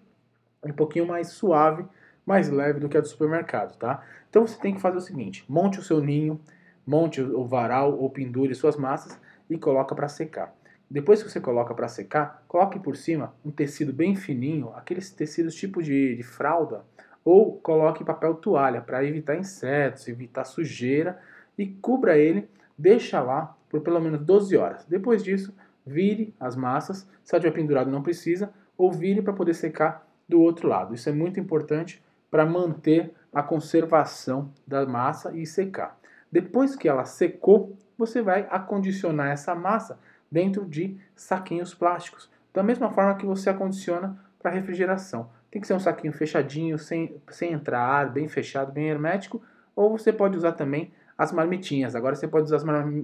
[0.63, 1.85] um pouquinho mais suave
[2.31, 4.03] mais leve do que a do supermercado, tá?
[4.29, 6.41] Então você tem que fazer o seguinte: monte o seu ninho,
[6.87, 10.55] monte o varal ou pendure suas massas e coloca para secar.
[10.89, 15.55] Depois que você coloca para secar, coloque por cima um tecido bem fininho, aqueles tecidos
[15.55, 16.85] tipo de, de fralda,
[17.25, 21.21] ou coloque papel toalha para evitar insetos, evitar sujeira
[21.57, 22.49] e cubra ele,
[22.81, 24.85] deixa lá por pelo menos 12 horas.
[24.87, 25.55] Depois disso,
[25.87, 30.41] vire as massas, se ela tiver pendurado não precisa, ou vire para poder secar do
[30.41, 30.95] outro lado.
[30.95, 35.99] Isso é muito importante para manter a conservação da massa e secar.
[36.33, 39.99] Depois que ela secou, você vai acondicionar essa massa
[40.31, 45.29] dentro de saquinhos plásticos, da mesma forma que você acondiciona para refrigeração.
[45.51, 49.43] Tem que ser um saquinho fechadinho, sem, sem entrar ar, bem fechado, bem hermético,
[49.77, 51.95] ou você pode usar também as marmitinhas.
[51.95, 52.57] Agora você pode usar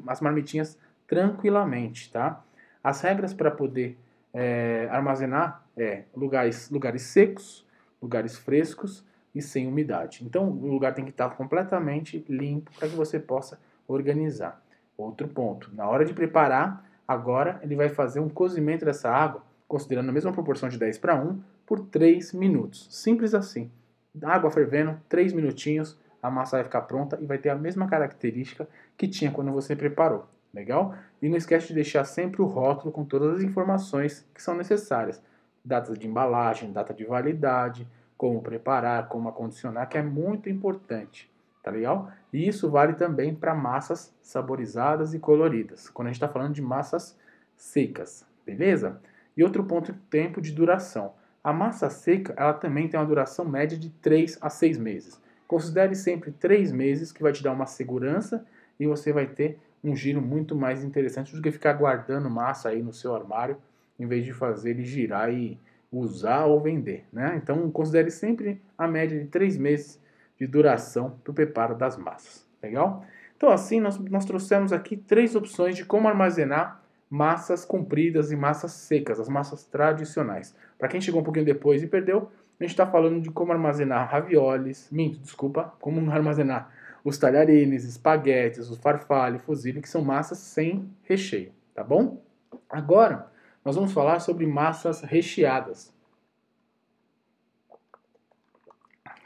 [0.06, 2.42] as marmitinhas tranquilamente, tá?
[2.82, 3.98] As regras para poder
[4.32, 7.66] é, armazenar é lugares, lugares secos,
[8.00, 10.24] lugares frescos e sem umidade.
[10.24, 14.62] Então o lugar tem que estar completamente limpo para que você possa organizar.
[14.96, 20.08] Outro ponto, na hora de preparar, agora ele vai fazer um cozimento dessa água, considerando
[20.08, 22.88] a mesma proporção de 10 para 1, por 3 minutos.
[22.90, 23.70] Simples assim.
[24.22, 28.68] Água fervendo, 3 minutinhos, a massa vai ficar pronta e vai ter a mesma característica
[28.96, 30.26] que tinha quando você preparou.
[30.52, 30.94] Legal?
[31.20, 35.22] E não esquece de deixar sempre o rótulo com todas as informações que são necessárias.
[35.64, 41.30] Data de embalagem, data de validade, como preparar, como acondicionar, que é muito importante.
[41.62, 42.10] Tá legal?
[42.32, 46.62] E isso vale também para massas saborizadas e coloridas, quando a gente está falando de
[46.62, 47.18] massas
[47.56, 49.00] secas, beleza?
[49.36, 51.14] E outro ponto, tempo de duração.
[51.42, 55.20] A massa seca, ela também tem uma duração média de 3 a 6 meses.
[55.46, 58.44] Considere sempre 3 meses, que vai te dar uma segurança
[58.78, 62.82] e você vai ter um giro muito mais interessante do que ficar guardando massa aí
[62.82, 63.56] no seu armário,
[63.98, 65.58] em vez de fazer ele girar e
[65.90, 67.04] usar ou vender.
[67.12, 67.38] Né?
[67.42, 70.00] Então, considere sempre a média de 3 meses
[70.38, 72.46] de duração para o preparo das massas.
[72.62, 73.04] Legal?
[73.36, 78.72] Então, assim, nós, nós trouxemos aqui três opções de como armazenar massas compridas e massas
[78.72, 80.54] secas, as massas tradicionais.
[80.78, 84.10] Para quem chegou um pouquinho depois e perdeu, a gente está falando de como armazenar
[84.10, 86.72] ravioles, minto, desculpa, como armazenar
[87.04, 92.22] os talharines, espaguetes, os farfalle, fusilli, que são massas sem recheio, tá bom?
[92.68, 93.30] Agora,
[93.64, 95.94] nós vamos falar sobre massas recheadas.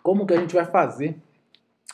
[0.03, 1.17] Como que a gente vai fazer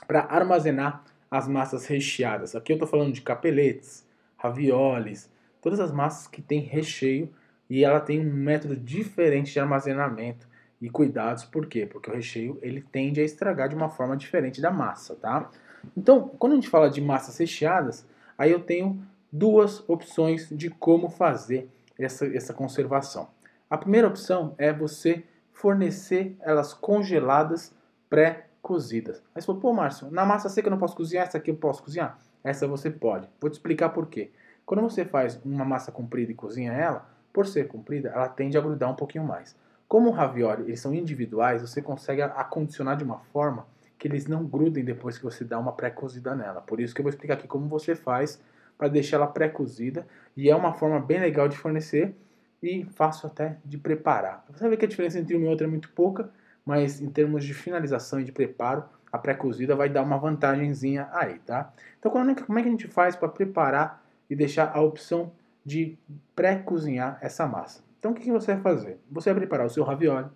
[0.06, 2.56] para armazenar as massas recheadas?
[2.56, 7.28] Aqui eu estou falando de capeletes, ravioles, todas as massas que têm recheio
[7.68, 10.45] e ela tem um método diferente de armazenamento
[10.80, 11.44] e cuidados.
[11.44, 11.86] Por quê?
[11.86, 15.50] Porque o recheio ele tende a estragar de uma forma diferente da massa, tá?
[15.96, 21.08] Então, quando a gente fala de massas recheadas, aí eu tenho duas opções de como
[21.08, 23.28] fazer essa, essa conservação.
[23.68, 27.74] A primeira opção é você fornecer elas congeladas
[28.08, 29.22] pré-cozidas.
[29.34, 31.56] Aí você falou, pô, Márcio, na massa seca eu não posso cozinhar, essa aqui eu
[31.56, 32.18] posso cozinhar?
[32.44, 33.28] Essa você pode.
[33.40, 34.30] Vou te explicar por quê.
[34.64, 38.60] Quando você faz uma massa comprida e cozinha ela, por ser comprida, ela tende a
[38.60, 39.56] grudar um pouquinho mais.
[39.88, 43.66] Como o ravioli, eles são individuais, você consegue acondicionar de uma forma
[43.98, 46.60] que eles não grudem depois que você dá uma pré-cozida nela.
[46.60, 48.40] Por isso que eu vou explicar aqui como você faz
[48.76, 52.14] para deixar ela pré-cozida e é uma forma bem legal de fornecer
[52.62, 54.44] e fácil até de preparar.
[54.50, 56.30] Você ver que a diferença entre uma e outra é muito pouca,
[56.64, 61.38] mas em termos de finalização e de preparo, a pré-cozida vai dar uma vantagemzinha aí,
[61.38, 61.72] tá?
[61.98, 65.32] Então, como é que a gente faz para preparar e deixar a opção
[65.64, 65.98] de
[66.34, 67.85] pré-cozinhar essa massa.
[68.06, 69.00] Então o que você vai fazer?
[69.10, 70.28] Você vai preparar o seu ravioli,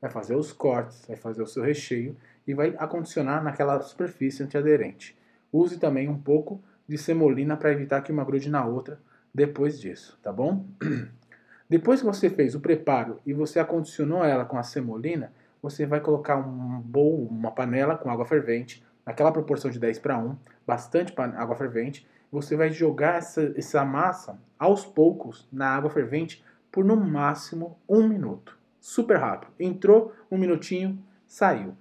[0.00, 5.16] vai fazer os cortes, vai fazer o seu recheio e vai acondicionar naquela superfície antiaderente.
[5.52, 8.98] Use também um pouco de semolina para evitar que uma grude na outra
[9.32, 10.66] depois disso, tá bom?
[11.70, 15.32] Depois que você fez o preparo e você acondicionou ela com a semolina,
[15.62, 20.18] você vai colocar um bowl, uma panela com água fervente, naquela proporção de 10 para
[20.18, 26.44] 1, bastante água fervente, você vai jogar essa, essa massa aos poucos na água fervente
[26.72, 28.58] por no máximo um minuto.
[28.80, 29.52] Super rápido.
[29.60, 31.76] Entrou, um minutinho, saiu.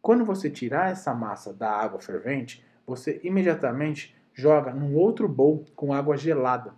[0.00, 5.92] Quando você tirar essa massa da água fervente, você imediatamente joga num outro bowl com
[5.92, 6.72] água gelada.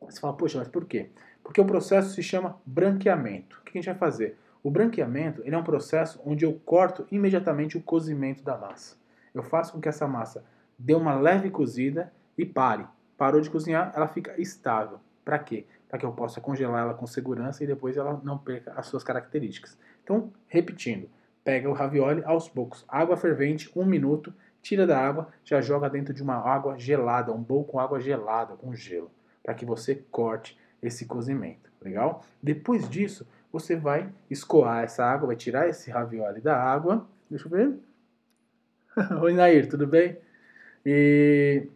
[0.00, 1.10] Você fala, poxa, mas por quê?
[1.42, 3.58] Porque o processo se chama branqueamento.
[3.58, 4.38] O que a gente vai fazer?
[4.62, 8.96] O branqueamento ele é um processo onde eu corto imediatamente o cozimento da massa.
[9.34, 10.44] Eu faço com que essa massa
[10.78, 12.86] dê uma leve cozida e pare.
[13.18, 15.00] Parou de cozinhar, ela fica estável.
[15.24, 15.66] Para quê?
[15.94, 19.04] Para que eu possa congelar ela com segurança e depois ela não perca as suas
[19.04, 19.78] características.
[20.02, 21.08] Então, repetindo,
[21.44, 26.12] pega o ravioli aos poucos, água fervente, um minuto, tira da água, já joga dentro
[26.12, 29.08] de uma água gelada, um bowl com água gelada, com gelo,
[29.40, 32.24] para que você corte esse cozimento, legal?
[32.42, 37.06] Depois disso, você vai escoar essa água, vai tirar esse ravioli da água.
[37.30, 37.72] Deixa eu ver.
[39.22, 40.18] Oi, Nair, tudo bem?
[40.84, 41.68] E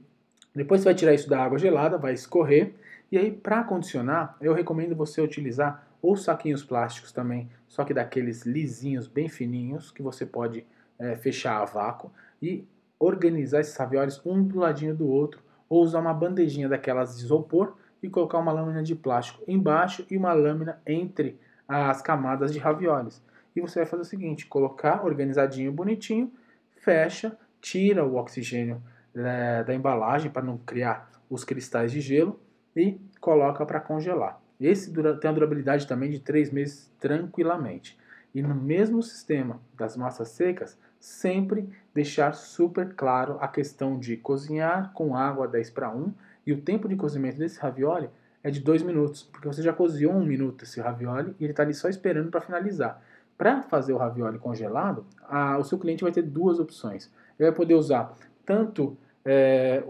[0.53, 2.75] Depois você vai tirar isso da água gelada, vai escorrer.
[3.11, 8.45] E aí, para condicionar, eu recomendo você utilizar ou saquinhos plásticos também, só que daqueles
[8.45, 10.67] lisinhos bem fininhos, que você pode
[10.99, 12.67] é, fechar a vácuo e
[12.99, 17.77] organizar esses raviolis um do ladinho do outro, ou usar uma bandejinha daquelas de isopor
[18.03, 23.23] e colocar uma lâmina de plástico embaixo e uma lâmina entre as camadas de raviolis.
[23.57, 26.33] E você vai fazer o seguinte: colocar organizadinho, bonitinho,
[26.77, 28.83] fecha, tira o oxigênio
[29.15, 32.39] é, da embalagem para não criar os cristais de gelo
[32.75, 34.41] e coloca para congelar.
[34.61, 37.99] Esse dura, tem a durabilidade também de 3 meses tranquilamente.
[38.35, 44.93] E no mesmo sistema das massas secas, sempre deixar super claro a questão de cozinhar
[44.93, 46.13] com água 10 para 1
[46.47, 48.11] e o tempo de cozimento desse ravioli
[48.43, 51.63] é de 2 minutos, porque você já cozinhou um minuto esse ravioli e ele está
[51.63, 53.01] ali só esperando para finalizar.
[53.37, 57.11] Para fazer o ravioli congelado, a, o seu cliente vai ter duas opções.
[57.39, 58.13] Ele vai poder usar
[58.45, 59.83] tanto é,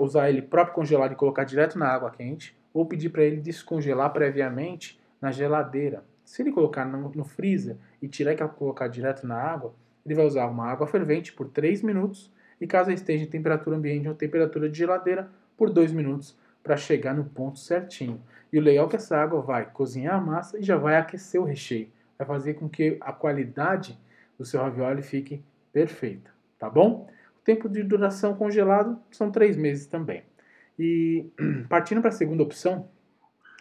[0.00, 4.12] usar ele próprio congelado e colocar direto na água quente, ou pedir para ele descongelar
[4.12, 6.04] previamente na geladeira.
[6.24, 10.24] Se ele colocar no, no freezer e tirar e colocar direto na água, ele vai
[10.24, 14.68] usar uma água fervente por 3 minutos e caso esteja em temperatura ambiente ou temperatura
[14.68, 18.20] de geladeira, por 2 minutos para chegar no ponto certinho.
[18.52, 21.40] E o legal é que essa água vai cozinhar a massa e já vai aquecer
[21.40, 21.88] o recheio.
[22.18, 23.98] Vai fazer com que a qualidade
[24.38, 27.08] do seu ravioli fique perfeita, tá bom?
[27.46, 30.24] Tempo de duração congelado são 3 meses também.
[30.76, 31.30] E
[31.70, 32.88] partindo para a segunda opção,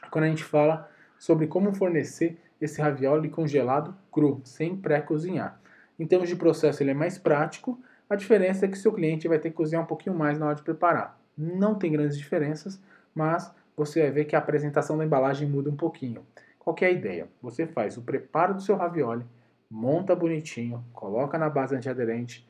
[0.10, 5.62] quando a gente fala sobre como fornecer esse ravioli congelado cru, sem pré-cozinhar.
[6.00, 9.38] Em termos de processo, ele é mais prático, a diferença é que seu cliente vai
[9.38, 11.21] ter que cozinhar um pouquinho mais na hora de preparar.
[11.38, 12.82] Não tem grandes diferenças,
[13.13, 16.26] mas você vai ver que a apresentação da embalagem muda um pouquinho.
[16.58, 17.28] Qual é a ideia?
[17.39, 19.24] Você faz o preparo do seu ravioli,
[19.69, 22.48] monta bonitinho, coloca na base antiaderente,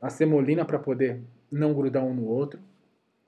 [0.00, 2.60] a semolina para poder não grudar um no outro.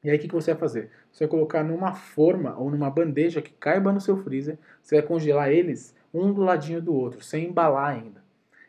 [0.02, 0.90] E aí o que, que você vai fazer?
[1.10, 5.06] Você vai colocar numa forma ou numa bandeja que caiba no seu freezer, você vai
[5.06, 8.22] congelar eles um do ladinho do outro, sem embalar ainda.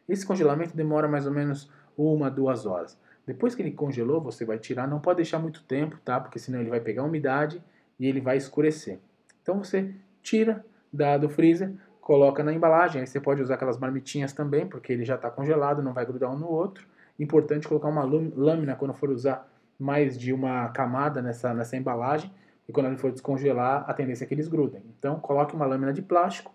[0.07, 2.97] Esse congelamento demora mais ou menos uma, duas horas.
[3.25, 6.19] Depois que ele congelou, você vai tirar, não pode deixar muito tempo, tá?
[6.19, 7.61] Porque senão ele vai pegar umidade
[7.99, 8.99] e ele vai escurecer.
[9.41, 13.01] Então você tira da, do freezer, coloca na embalagem.
[13.01, 16.31] Aí você pode usar aquelas marmitinhas também, porque ele já está congelado, não vai grudar
[16.31, 16.87] um no outro.
[17.19, 22.31] Importante colocar uma lâmina quando for usar mais de uma camada nessa, nessa embalagem.
[22.67, 24.81] E quando ele for descongelar, a tendência é que eles grudem.
[24.97, 26.53] Então coloque uma lâmina de plástico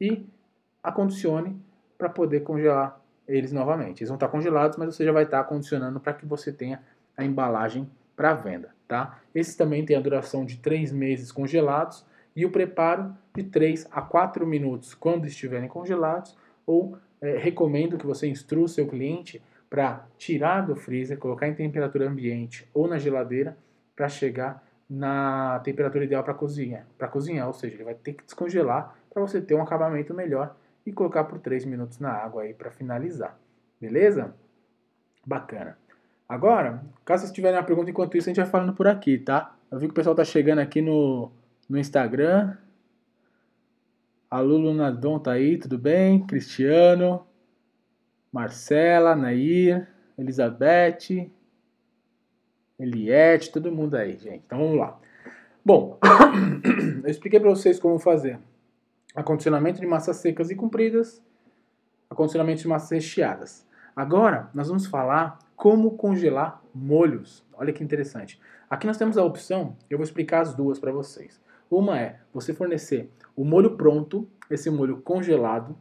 [0.00, 0.26] e
[0.82, 1.60] acondicione
[1.96, 4.00] para poder congelar eles novamente.
[4.00, 6.82] Eles vão estar congelados, mas você já vai estar condicionando para que você tenha
[7.16, 9.20] a embalagem para venda, tá?
[9.34, 14.02] Esse também tem a duração de 3 meses congelados e o preparo de 3 a
[14.02, 20.04] 4 minutos quando estiverem congelados ou é, recomendo que você instrua o seu cliente para
[20.18, 23.56] tirar do freezer, colocar em temperatura ambiente ou na geladeira
[23.94, 28.24] para chegar na temperatura ideal para cozinhar, para cozinhar, ou seja, ele vai ter que
[28.24, 32.52] descongelar para você ter um acabamento melhor e colocar por 3 minutos na água aí
[32.52, 33.38] para finalizar.
[33.80, 34.34] Beleza?
[35.24, 35.78] Bacana.
[36.28, 39.54] Agora, caso vocês tiverem uma pergunta enquanto isso, a gente vai falando por aqui, tá?
[39.70, 41.30] Eu vi que o pessoal tá chegando aqui no,
[41.68, 42.56] no Instagram.
[44.28, 46.24] A Lulu Nadon tá aí, tudo bem?
[46.26, 47.26] Cristiano,
[48.32, 51.30] Marcela, Nair, Elizabeth,
[52.78, 54.42] Eliette, todo mundo aí, gente.
[54.46, 54.98] Então vamos lá.
[55.64, 55.98] Bom,
[57.04, 58.38] eu expliquei para vocês como fazer
[59.14, 61.22] acondicionamento de massas secas e compridas,
[62.08, 63.66] acondicionamento de massas recheadas.
[63.94, 67.44] Agora, nós vamos falar como congelar molhos.
[67.52, 68.40] Olha que interessante.
[68.68, 71.40] Aqui nós temos a opção, eu vou explicar as duas para vocês.
[71.70, 75.76] Uma é você fornecer o molho pronto, esse molho congelado,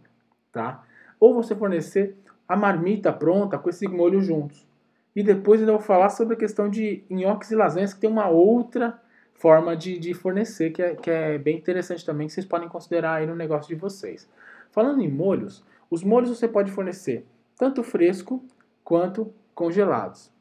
[0.52, 0.84] tá?
[1.20, 2.18] Ou você fornecer
[2.50, 4.68] a marmita pronta com esse molho juntos.
[5.16, 8.28] E depois eu vou falar sobre a questão de nhoques e lasanhas, que tem uma
[8.28, 9.00] outra
[9.36, 13.16] forma de, de fornecer, que é, que é bem interessante também, que vocês podem considerar
[13.16, 14.28] aí no negócio de vocês.
[14.72, 17.24] Falando em molhos, os molhos você pode fornecer
[17.56, 18.44] tanto fresco
[18.84, 20.32] quanto congelados,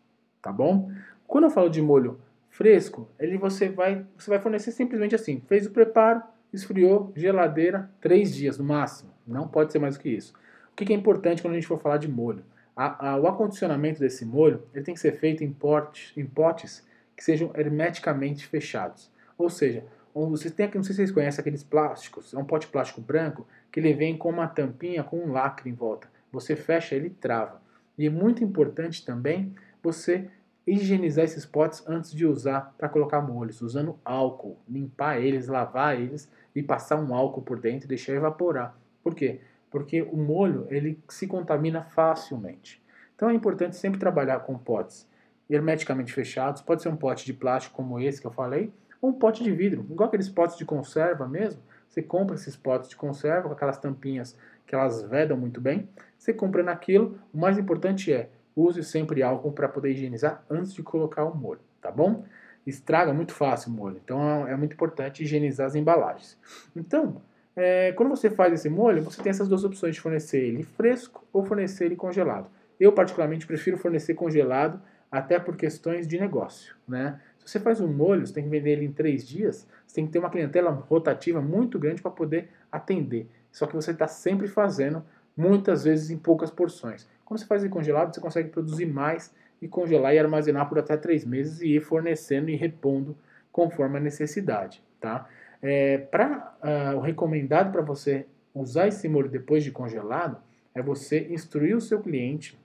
[0.40, 0.90] tá bom?
[1.26, 2.18] Quando eu falo de molho
[2.48, 8.34] fresco, ele você vai, você vai fornecer simplesmente assim, fez o preparo, esfriou, geladeira, três
[8.34, 10.32] dias no máximo, não pode ser mais do que isso.
[10.80, 12.44] O que é importante quando a gente for falar de molho?
[12.76, 16.86] A, a, o acondicionamento desse molho ele tem que ser feito em, potes, em potes
[17.16, 19.10] que sejam hermeticamente fechados.
[19.36, 23.00] Ou seja, vocês têm, não sei se vocês conhecem aqueles plásticos, é um pote plástico
[23.00, 26.08] branco que ele vem com uma tampinha com um lacre em volta.
[26.30, 27.60] Você fecha ele trava.
[27.96, 30.30] E é muito importante também você
[30.64, 36.30] higienizar esses potes antes de usar para colocar molhos, usando álcool, limpar eles, lavar eles
[36.54, 38.78] e passar um álcool por dentro e deixar evaporar.
[39.02, 39.40] Por quê?
[39.70, 42.82] Porque o molho ele se contamina facilmente.
[43.14, 45.08] Então é importante sempre trabalhar com potes
[45.50, 46.62] hermeticamente fechados.
[46.62, 49.50] Pode ser um pote de plástico como esse que eu falei, ou um pote de
[49.50, 51.62] vidro, igual aqueles potes de conserva mesmo.
[51.88, 55.88] Você compra esses potes de conserva com aquelas tampinhas que elas vedam muito bem.
[56.18, 57.18] Você compra naquilo.
[57.32, 61.60] O mais importante é use sempre álcool para poder higienizar antes de colocar o molho,
[61.80, 62.24] tá bom?
[62.66, 66.36] Estraga muito fácil o molho, então é muito importante higienizar as embalagens.
[66.76, 67.22] Então,
[67.58, 71.26] é, quando você faz esse molho, você tem essas duas opções de fornecer ele fresco
[71.32, 72.48] ou fornecer ele congelado.
[72.78, 76.76] Eu, particularmente, prefiro fornecer congelado, até por questões de negócio.
[76.86, 77.20] Né?
[77.38, 80.06] Se você faz um molho, você tem que vender ele em três dias, você tem
[80.06, 83.26] que ter uma clientela rotativa muito grande para poder atender.
[83.50, 85.02] Só que você está sempre fazendo,
[85.36, 87.08] muitas vezes em poucas porções.
[87.24, 90.96] Quando você faz ele congelado, você consegue produzir mais e congelar e armazenar por até
[90.96, 93.16] três meses e ir fornecendo e repondo
[93.50, 94.80] conforme a necessidade.
[95.00, 95.28] Tá?
[95.60, 100.40] É, pra, uh, o recomendado para você usar esse molho depois de congelado
[100.74, 102.58] é você instruir o seu cliente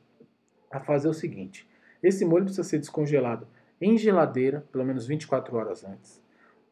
[0.71, 1.67] a fazer o seguinte:
[2.01, 3.47] esse molho precisa ser descongelado
[3.81, 6.21] em geladeira, pelo menos 24 horas antes,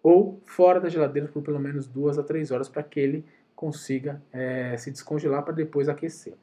[0.01, 4.21] ou fora da geladeira por pelo menos 2 a 3 horas para que ele consiga
[4.31, 6.33] é, se descongelar para depois aquecer.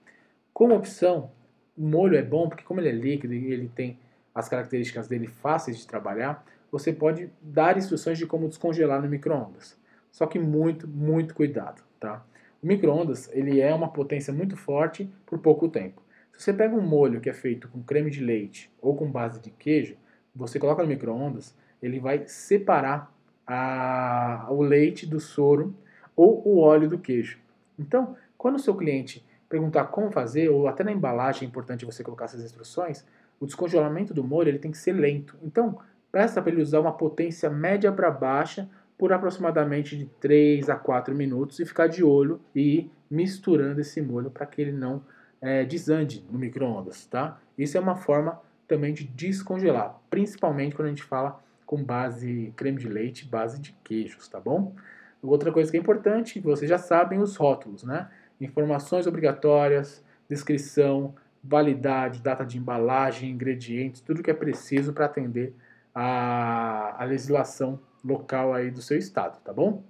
[0.53, 1.31] Como opção,
[1.77, 3.99] o molho é bom porque como ele é líquido e ele tem
[4.35, 9.79] as características dele fáceis de trabalhar, você pode dar instruções de como descongelar no micro-ondas.
[10.11, 12.25] Só que muito, muito cuidado, tá?
[12.63, 16.03] O micro-ondas, ele é uma potência muito forte por pouco tempo.
[16.33, 19.41] Se você pega um molho que é feito com creme de leite ou com base
[19.41, 19.97] de queijo,
[20.35, 23.13] você coloca no micro-ondas, ele vai separar
[23.47, 25.75] a, o leite do soro
[26.15, 27.39] ou o óleo do queijo.
[27.79, 32.05] Então, quando o seu cliente perguntar como fazer, ou até na embalagem é importante você
[32.05, 33.05] colocar essas instruções,
[33.41, 35.37] o descongelamento do molho ele tem que ser lento.
[35.43, 35.79] Então,
[36.11, 41.14] Peça para ele usar uma potência média para baixa por aproximadamente de 3 a 4
[41.14, 45.03] minutos e ficar de olho e ir misturando esse molho para que ele não
[45.40, 47.40] é, desande no micro-ondas, tá?
[47.57, 52.79] Isso é uma forma também de descongelar, principalmente quando a gente fala com base creme
[52.79, 54.75] de leite, base de queijos, tá bom?
[55.23, 58.09] Outra coisa que é importante, vocês já sabem os rótulos, né?
[58.40, 65.55] Informações obrigatórias, descrição, validade, data de embalagem, ingredientes, tudo que é preciso para atender
[66.01, 69.83] a, a legislação local aí do seu estado, tá bom?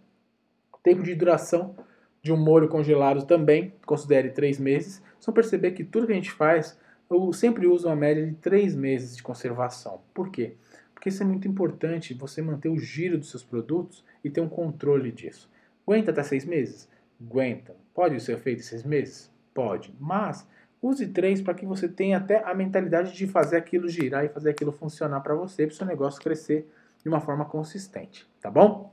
[0.82, 1.76] Tempo de duração
[2.22, 5.02] de um molho congelado também, considere três meses.
[5.20, 6.78] Só perceber que tudo que a gente faz,
[7.10, 10.00] eu sempre uso uma média de três meses de conservação.
[10.14, 10.54] Por quê?
[10.94, 14.48] Porque isso é muito importante, você manter o giro dos seus produtos e ter um
[14.48, 15.50] controle disso.
[15.86, 16.88] Aguenta até seis meses?
[17.20, 17.76] Aguenta.
[17.92, 19.30] Pode ser feito em seis meses?
[19.52, 19.94] Pode.
[20.00, 20.48] Mas
[20.80, 24.50] Use três para que você tenha até a mentalidade de fazer aquilo girar e fazer
[24.50, 26.70] aquilo funcionar para você, para o seu negócio crescer
[27.02, 28.92] de uma forma consistente, tá bom?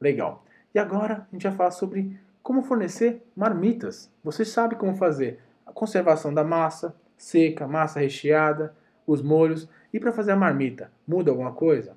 [0.00, 0.44] Legal.
[0.74, 4.10] E agora a gente vai falar sobre como fornecer marmitas.
[4.24, 8.74] Você sabe como fazer a conservação da massa seca, massa recheada,
[9.06, 9.68] os molhos.
[9.92, 11.96] E para fazer a marmita, muda alguma coisa?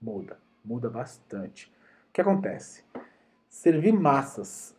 [0.00, 1.72] Muda, muda bastante.
[2.08, 2.82] O que acontece?
[3.48, 4.74] Servir massas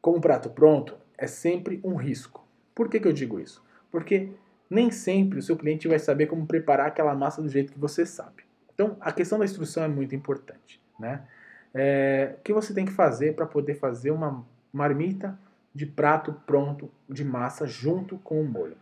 [0.00, 2.41] como prato pronto é sempre um risco.
[2.74, 3.62] Por que, que eu digo isso?
[3.90, 4.30] Porque
[4.72, 8.06] nem sempre o seu cliente vai saber como preparar aquela massa do jeito que você
[8.06, 8.44] sabe.
[8.74, 10.80] Então, a questão da instrução é muito importante.
[10.98, 11.22] Né?
[11.74, 15.38] É, o que você tem que fazer para poder fazer uma marmita
[15.74, 18.76] de prato pronto de massa junto com o molho?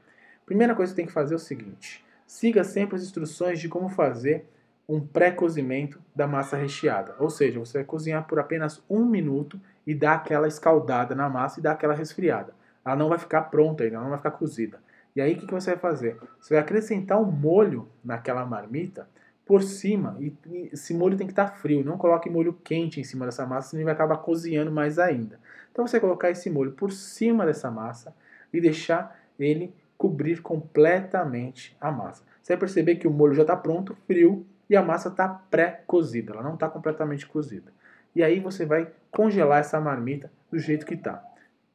[0.46, 3.68] Primeira coisa que você tem que fazer é o seguinte: siga sempre as instruções de
[3.68, 4.48] como fazer
[4.88, 7.14] um pré-cozimento da massa recheada.
[7.18, 11.58] Ou seja, você vai cozinhar por apenas um minuto e dar aquela escaldada na massa
[11.58, 14.80] e dar aquela resfriada ela não vai ficar pronta ainda, ela não vai ficar cozida.
[15.14, 16.16] E aí o que, que você vai fazer?
[16.40, 19.08] Você vai acrescentar um molho naquela marmita
[19.44, 23.00] por cima, e, e esse molho tem que estar tá frio, não coloque molho quente
[23.00, 25.40] em cima dessa massa, senão ele vai acabar cozinhando mais ainda.
[25.72, 28.14] Então você vai colocar esse molho por cima dessa massa
[28.52, 32.22] e deixar ele cobrir completamente a massa.
[32.40, 36.32] Você vai perceber que o molho já está pronto, frio, e a massa está pré-cozida,
[36.32, 37.72] ela não está completamente cozida.
[38.14, 41.24] E aí você vai congelar essa marmita do jeito que está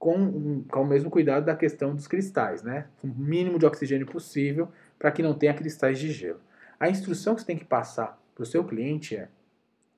[0.05, 2.85] com, com o mesmo cuidado da questão dos cristais, né?
[3.03, 6.39] O mínimo de oxigênio possível para que não tenha cristais de gelo.
[6.79, 9.29] A instrução que você tem que passar para o seu cliente é: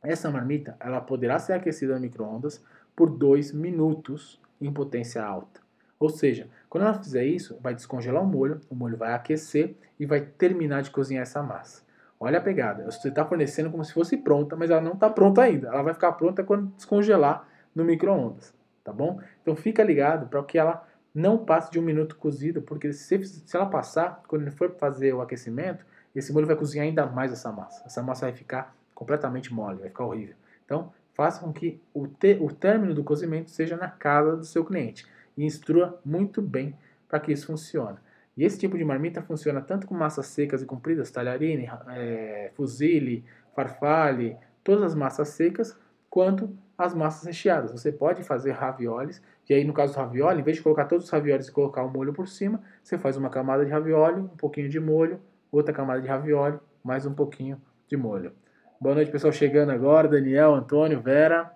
[0.02, 2.64] essa marmita ela poderá ser aquecida no micro-ondas
[2.96, 5.60] por 2 minutos em potência alta.
[6.00, 10.06] Ou seja, quando ela fizer isso, vai descongelar o molho, o molho vai aquecer e
[10.06, 11.84] vai terminar de cozinhar essa massa.
[12.18, 15.42] Olha a pegada, você está fornecendo como se fosse pronta, mas ela não está pronta
[15.42, 15.68] ainda.
[15.68, 17.46] Ela vai ficar pronta quando descongelar
[17.76, 18.56] no micro-ondas
[18.88, 19.20] tá bom?
[19.42, 23.54] Então fica ligado para que ela não passe de um minuto cozido, porque se, se
[23.54, 25.86] ela passar, quando ele for fazer o aquecimento,
[26.16, 27.84] esse molho vai cozinhar ainda mais essa massa.
[27.86, 30.36] Essa massa vai ficar completamente mole, vai ficar horrível.
[30.64, 34.64] Então, faça com que o, te, o término do cozimento seja na casa do seu
[34.64, 36.74] cliente e instrua muito bem
[37.10, 37.98] para que isso funcione.
[38.38, 43.26] E esse tipo de marmita funciona tanto com massas secas e compridas, talharine, é, fusilli,
[43.54, 45.78] farfalle, todas as massas secas,
[46.10, 47.72] quanto as massas recheadas.
[47.72, 51.06] Você pode fazer raviolis, e aí no caso do ravioli, em vez de colocar todos
[51.06, 54.28] os raviolis e colocar o molho por cima, você faz uma camada de ravioli, um
[54.28, 55.20] pouquinho de molho,
[55.52, 58.32] outra camada de ravioli, mais um pouquinho de molho.
[58.80, 61.52] Boa noite, pessoal chegando agora, Daniel, Antônio, Vera.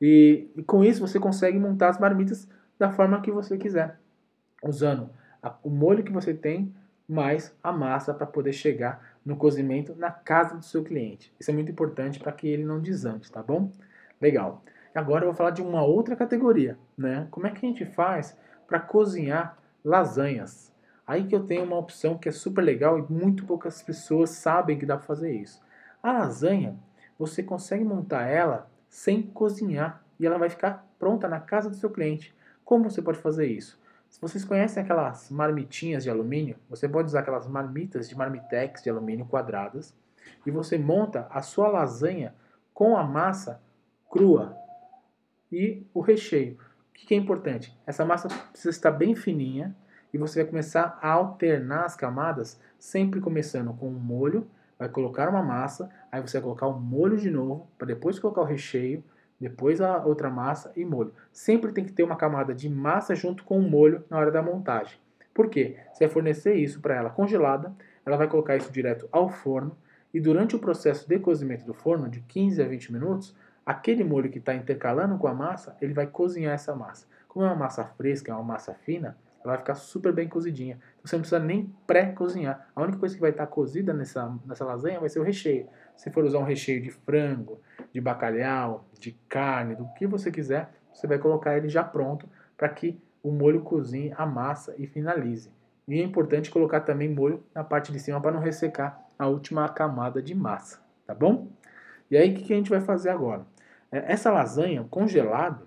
[0.00, 4.00] E, e com isso você consegue montar as marmitas da forma que você quiser,
[4.62, 5.10] usando
[5.40, 6.74] a, o molho que você tem
[7.08, 11.32] mais a massa para poder chegar no cozimento na casa do seu cliente.
[11.38, 13.70] Isso é muito importante para que ele não desante, tá bom?
[14.20, 14.62] Legal.
[14.94, 17.26] Agora eu vou falar de uma outra categoria, né?
[17.30, 18.36] Como é que a gente faz
[18.66, 20.72] para cozinhar lasanhas?
[21.06, 24.78] Aí que eu tenho uma opção que é super legal e muito poucas pessoas sabem
[24.78, 25.60] que dá para fazer isso.
[26.02, 26.78] A lasanha,
[27.18, 31.90] você consegue montar ela sem cozinhar e ela vai ficar pronta na casa do seu
[31.90, 32.34] cliente.
[32.64, 33.78] Como você pode fazer isso?
[34.08, 38.88] Se vocês conhecem aquelas marmitinhas de alumínio, você pode usar aquelas marmitas de marmitex de
[38.88, 39.92] alumínio quadradas
[40.46, 42.32] e você monta a sua lasanha
[42.72, 43.60] com a massa
[44.14, 44.56] crua
[45.50, 46.54] e o recheio.
[46.54, 46.58] O
[46.94, 47.76] que é importante?
[47.84, 49.74] Essa massa precisa estar bem fininha
[50.12, 54.46] e você vai começar a alternar as camadas, sempre começando com um molho,
[54.78, 58.42] vai colocar uma massa, aí você vai colocar o molho de novo, para depois colocar
[58.42, 59.02] o recheio,
[59.40, 61.12] depois a outra massa e molho.
[61.32, 64.40] Sempre tem que ter uma camada de massa junto com o molho na hora da
[64.40, 64.96] montagem.
[65.34, 65.78] Por quê?
[65.92, 67.74] Você vai fornecer isso para ela congelada,
[68.06, 69.76] ela vai colocar isso direto ao forno
[70.12, 73.34] e durante o processo de cozimento do forno, de 15 a 20 minutos,
[73.64, 77.06] aquele molho que está intercalando com a massa, ele vai cozinhar essa massa.
[77.28, 80.78] Como é uma massa fresca, é uma massa fina, ela vai ficar super bem cozidinha.
[80.94, 82.68] Então você não precisa nem pré-cozinhar.
[82.74, 85.68] A única coisa que vai estar cozida nessa, nessa lasanha vai ser o recheio.
[85.96, 87.60] Se for usar um recheio de frango,
[87.92, 92.68] de bacalhau, de carne, do que você quiser, você vai colocar ele já pronto para
[92.68, 95.50] que o molho cozinhe a massa e finalize.
[95.86, 99.68] E é importante colocar também molho na parte de cima para não ressecar a última
[99.68, 101.48] camada de massa, tá bom?
[102.10, 103.44] E aí o que a gente vai fazer agora?
[103.94, 105.64] É, essa lasanha congelada,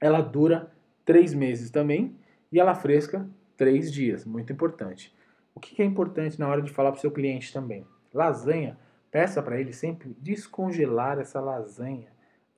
[0.00, 0.72] ela dura
[1.04, 2.16] três meses também
[2.50, 5.14] e ela fresca três dias, muito importante.
[5.54, 7.86] O que é importante na hora de falar para o seu cliente também?
[8.14, 8.78] Lasanha,
[9.10, 12.08] peça para ele sempre descongelar essa lasanha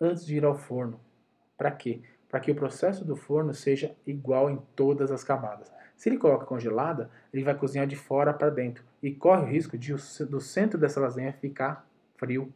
[0.00, 1.00] antes de ir ao forno.
[1.58, 2.02] Para quê?
[2.28, 5.72] Para que o processo do forno seja igual em todas as camadas.
[5.96, 9.76] Se ele coloca congelada, ele vai cozinhar de fora para dentro e corre o risco
[9.76, 9.92] de
[10.26, 11.84] do centro dessa lasanha ficar
[12.16, 12.52] frio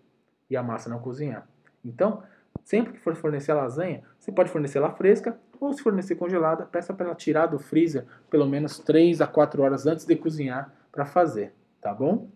[0.49, 1.49] e a massa não cozinhar.
[1.85, 2.23] Então,
[2.67, 6.93] sempre que for fornecer lasanha, você pode fornecer ela fresca ou se fornecer congelada, peça
[6.93, 11.07] para ela tirar do freezer pelo menos 3 a 4 horas antes de cozinhar para
[11.07, 12.29] fazer, tá bom?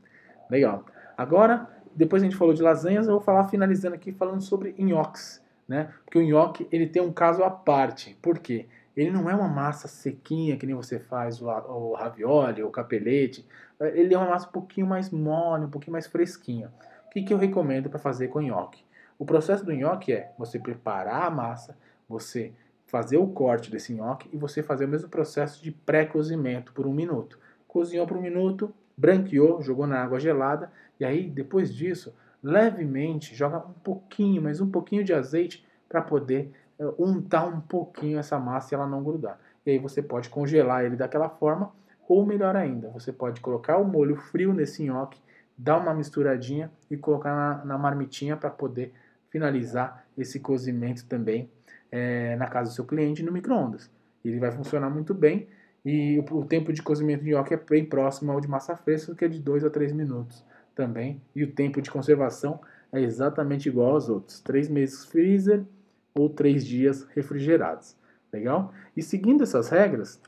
[0.49, 0.87] Legal.
[1.19, 5.45] Agora, depois a gente falou de lasanhas, eu vou falar finalizando aqui falando sobre nhoques,
[5.67, 5.93] né?
[6.05, 8.17] Porque o nhoque, ele tem um caso à parte.
[8.23, 8.69] Por quê?
[8.97, 13.45] Ele não é uma massa sequinha que nem você faz o, ravioli, o capelete.
[13.81, 16.71] Ele é uma massa um pouquinho mais mole, um pouquinho mais fresquinha.
[17.07, 18.85] O que, que eu recomendo para fazer com nhoque?
[19.21, 21.77] O processo do nhoque é você preparar a massa,
[22.09, 22.55] você
[22.87, 26.95] fazer o corte desse nhoque e você fazer o mesmo processo de pré-cozimento por um
[26.95, 27.39] minuto.
[27.69, 33.59] Cozinhou por um minuto, branqueou, jogou na água gelada e aí depois disso, levemente joga
[33.59, 38.73] um pouquinho, mas um pouquinho de azeite para poder uh, untar um pouquinho essa massa
[38.73, 39.39] e ela não grudar.
[39.67, 41.71] E aí você pode congelar ele daquela forma
[42.09, 45.21] ou melhor ainda, você pode colocar o molho frio nesse nhoque,
[45.59, 48.95] dar uma misturadinha e colocar na, na marmitinha para poder
[49.31, 51.51] finalizar esse cozimento também
[51.91, 53.91] é, na casa do seu cliente no micro-ondas.
[54.25, 55.49] Ele vai funcionar muito bem
[55.85, 59.15] e o, o, tempo de cozimento de nhoque é bem próximo ao de massa fresca,
[59.15, 61.23] que é de 2 a 3 minutos também.
[61.35, 62.61] E o tempo de conservação
[62.93, 65.65] é exatamente igual aos outros: 3 meses freezer
[66.15, 67.97] ou 3 dias refrigerados.
[68.33, 68.73] Legal?
[68.97, 70.21] E seguindo essas regras,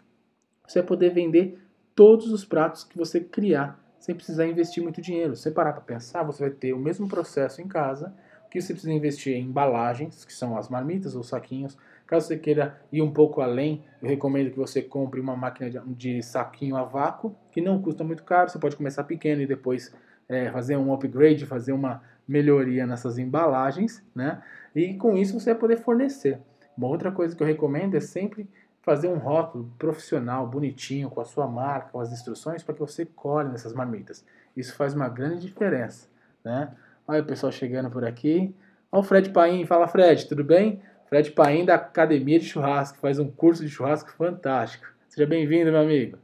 [0.67, 1.59] você vai poder vender
[1.95, 5.37] todos os pratos que você criar sem precisar investir muito dinheiro.
[5.37, 8.13] Se parar para pensar, você vai ter o mesmo processo em casa
[8.53, 11.79] que você precisa investir em embalagens, que são as marmitas ou saquinhos.
[12.07, 15.81] Caso você queira ir um pouco além, eu recomendo que você compre uma máquina de,
[15.95, 18.51] de saquinho a vácuo, que não custa muito caro.
[18.51, 19.91] Você pode começar pequeno e depois
[20.29, 24.43] é, fazer um upgrade, fazer uma melhoria nessas embalagens, né?
[24.77, 26.39] E com isso você vai poder fornecer.
[26.77, 28.47] Uma outra coisa que eu recomendo é sempre
[28.83, 33.07] fazer um rótulo profissional, bonitinho, com a sua marca, com as instruções, para que você
[33.07, 34.23] colhe nessas marmitas.
[34.55, 36.07] Isso faz uma grande diferença,
[36.45, 36.71] né?
[37.07, 38.55] Olha o pessoal chegando por aqui.
[38.91, 39.67] Olha o Fred Paim.
[39.67, 40.83] Fala, Fred, tudo bem?
[41.09, 42.99] Fred Paim da Academia de Churrasco.
[42.99, 44.87] Faz um curso de churrasco fantástico.
[45.09, 46.19] Seja bem-vindo, meu amigo.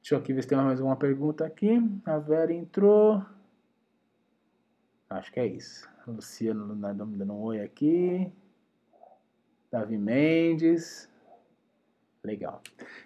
[0.00, 1.78] Deixa eu aqui ver se tem mais uma pergunta aqui.
[2.04, 3.22] A Vera entrou.
[5.10, 5.88] Acho que é isso.
[6.06, 8.32] Luciano me dando um oi aqui.
[9.70, 11.08] Davi Mendes.
[12.24, 12.62] Legal.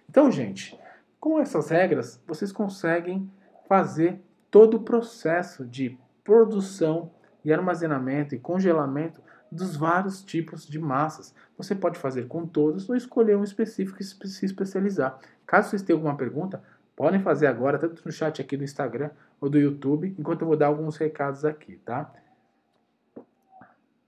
[0.08, 0.78] Então, gente,
[1.22, 3.30] Com essas regras, vocês conseguem
[3.68, 7.10] fazer todo o processo de produção
[7.44, 9.20] e armazenamento e congelamento
[9.50, 11.34] dos vários tipos de massas.
[11.58, 15.18] Você pode fazer com todos ou escolher um específico e se especializar.
[15.46, 16.62] Caso vocês tenham alguma pergunta,
[16.96, 19.10] podem fazer agora, tanto no chat aqui do Instagram
[19.40, 22.10] ou do YouTube, enquanto eu vou dar alguns recados aqui, tá?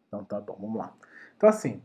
[0.08, 0.94] Então tá bom, vamos lá.
[1.36, 1.82] Então assim,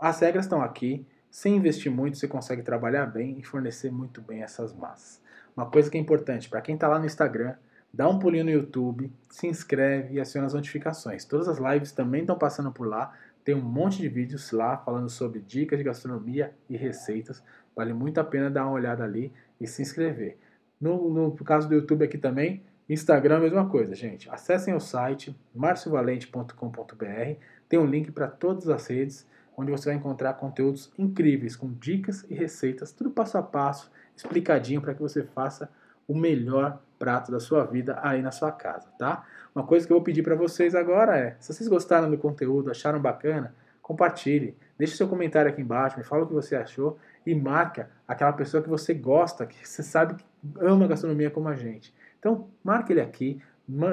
[0.00, 1.06] as regras estão aqui.
[1.30, 5.20] Sem investir muito, você consegue trabalhar bem e fornecer muito bem essas massas.
[5.54, 7.54] Uma coisa que é importante para quem está lá no Instagram,
[7.96, 11.24] dá um pulinho no YouTube, se inscreve e aciona as notificações.
[11.24, 13.14] Todas as lives também estão passando por lá.
[13.42, 17.42] Tem um monte de vídeos lá falando sobre dicas de gastronomia e receitas.
[17.74, 20.36] Vale muito a pena dar uma olhada ali e se inscrever.
[20.78, 24.28] No, no caso do YouTube aqui também, Instagram, mesma coisa, gente.
[24.28, 27.40] Acessem o site marciovalente.com.br.
[27.66, 29.26] Tem um link para todas as redes
[29.56, 34.82] onde você vai encontrar conteúdos incríveis com dicas e receitas, tudo passo a passo, explicadinho
[34.82, 35.70] para que você faça
[36.06, 39.24] o melhor prato da sua vida aí na sua casa, tá?
[39.54, 42.70] Uma coisa que eu vou pedir para vocês agora é, se vocês gostaram do conteúdo,
[42.70, 47.34] acharam bacana, compartilhe, deixe seu comentário aqui embaixo, me fala o que você achou e
[47.34, 50.24] marca aquela pessoa que você gosta, que você sabe que
[50.60, 51.94] ama gastronomia como a gente.
[52.18, 53.40] Então, marque ele aqui,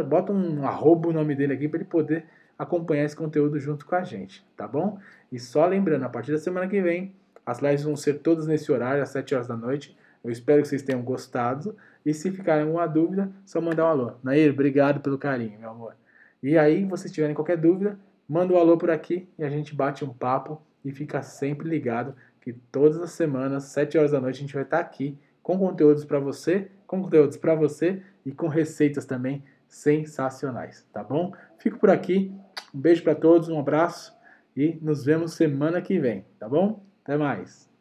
[0.07, 2.25] bota um arroba o nome dele aqui para ele poder
[2.57, 4.97] acompanhar esse conteúdo junto com a gente, tá bom?
[5.31, 7.13] E só lembrando, a partir da semana que vem,
[7.45, 9.97] as lives vão ser todas nesse horário, às 7 horas da noite.
[10.23, 11.75] Eu espero que vocês tenham gostado.
[12.05, 14.11] E se ficarem alguma dúvida, só mandar um alô.
[14.23, 15.95] Nair, obrigado pelo carinho, meu amor.
[16.41, 17.97] E aí, vocês tiverem qualquer dúvida,
[18.27, 22.15] manda um alô por aqui e a gente bate um papo e fica sempre ligado
[22.41, 26.03] que todas as semanas, 7 horas da noite, a gente vai estar aqui com conteúdos
[26.03, 31.33] para você, com conteúdos para você e com receitas também sensacionais, tá bom?
[31.57, 32.33] Fico por aqui.
[32.73, 34.13] Um beijo para todos, um abraço
[34.55, 36.83] e nos vemos semana que vem, tá bom?
[37.03, 37.72] Até mais.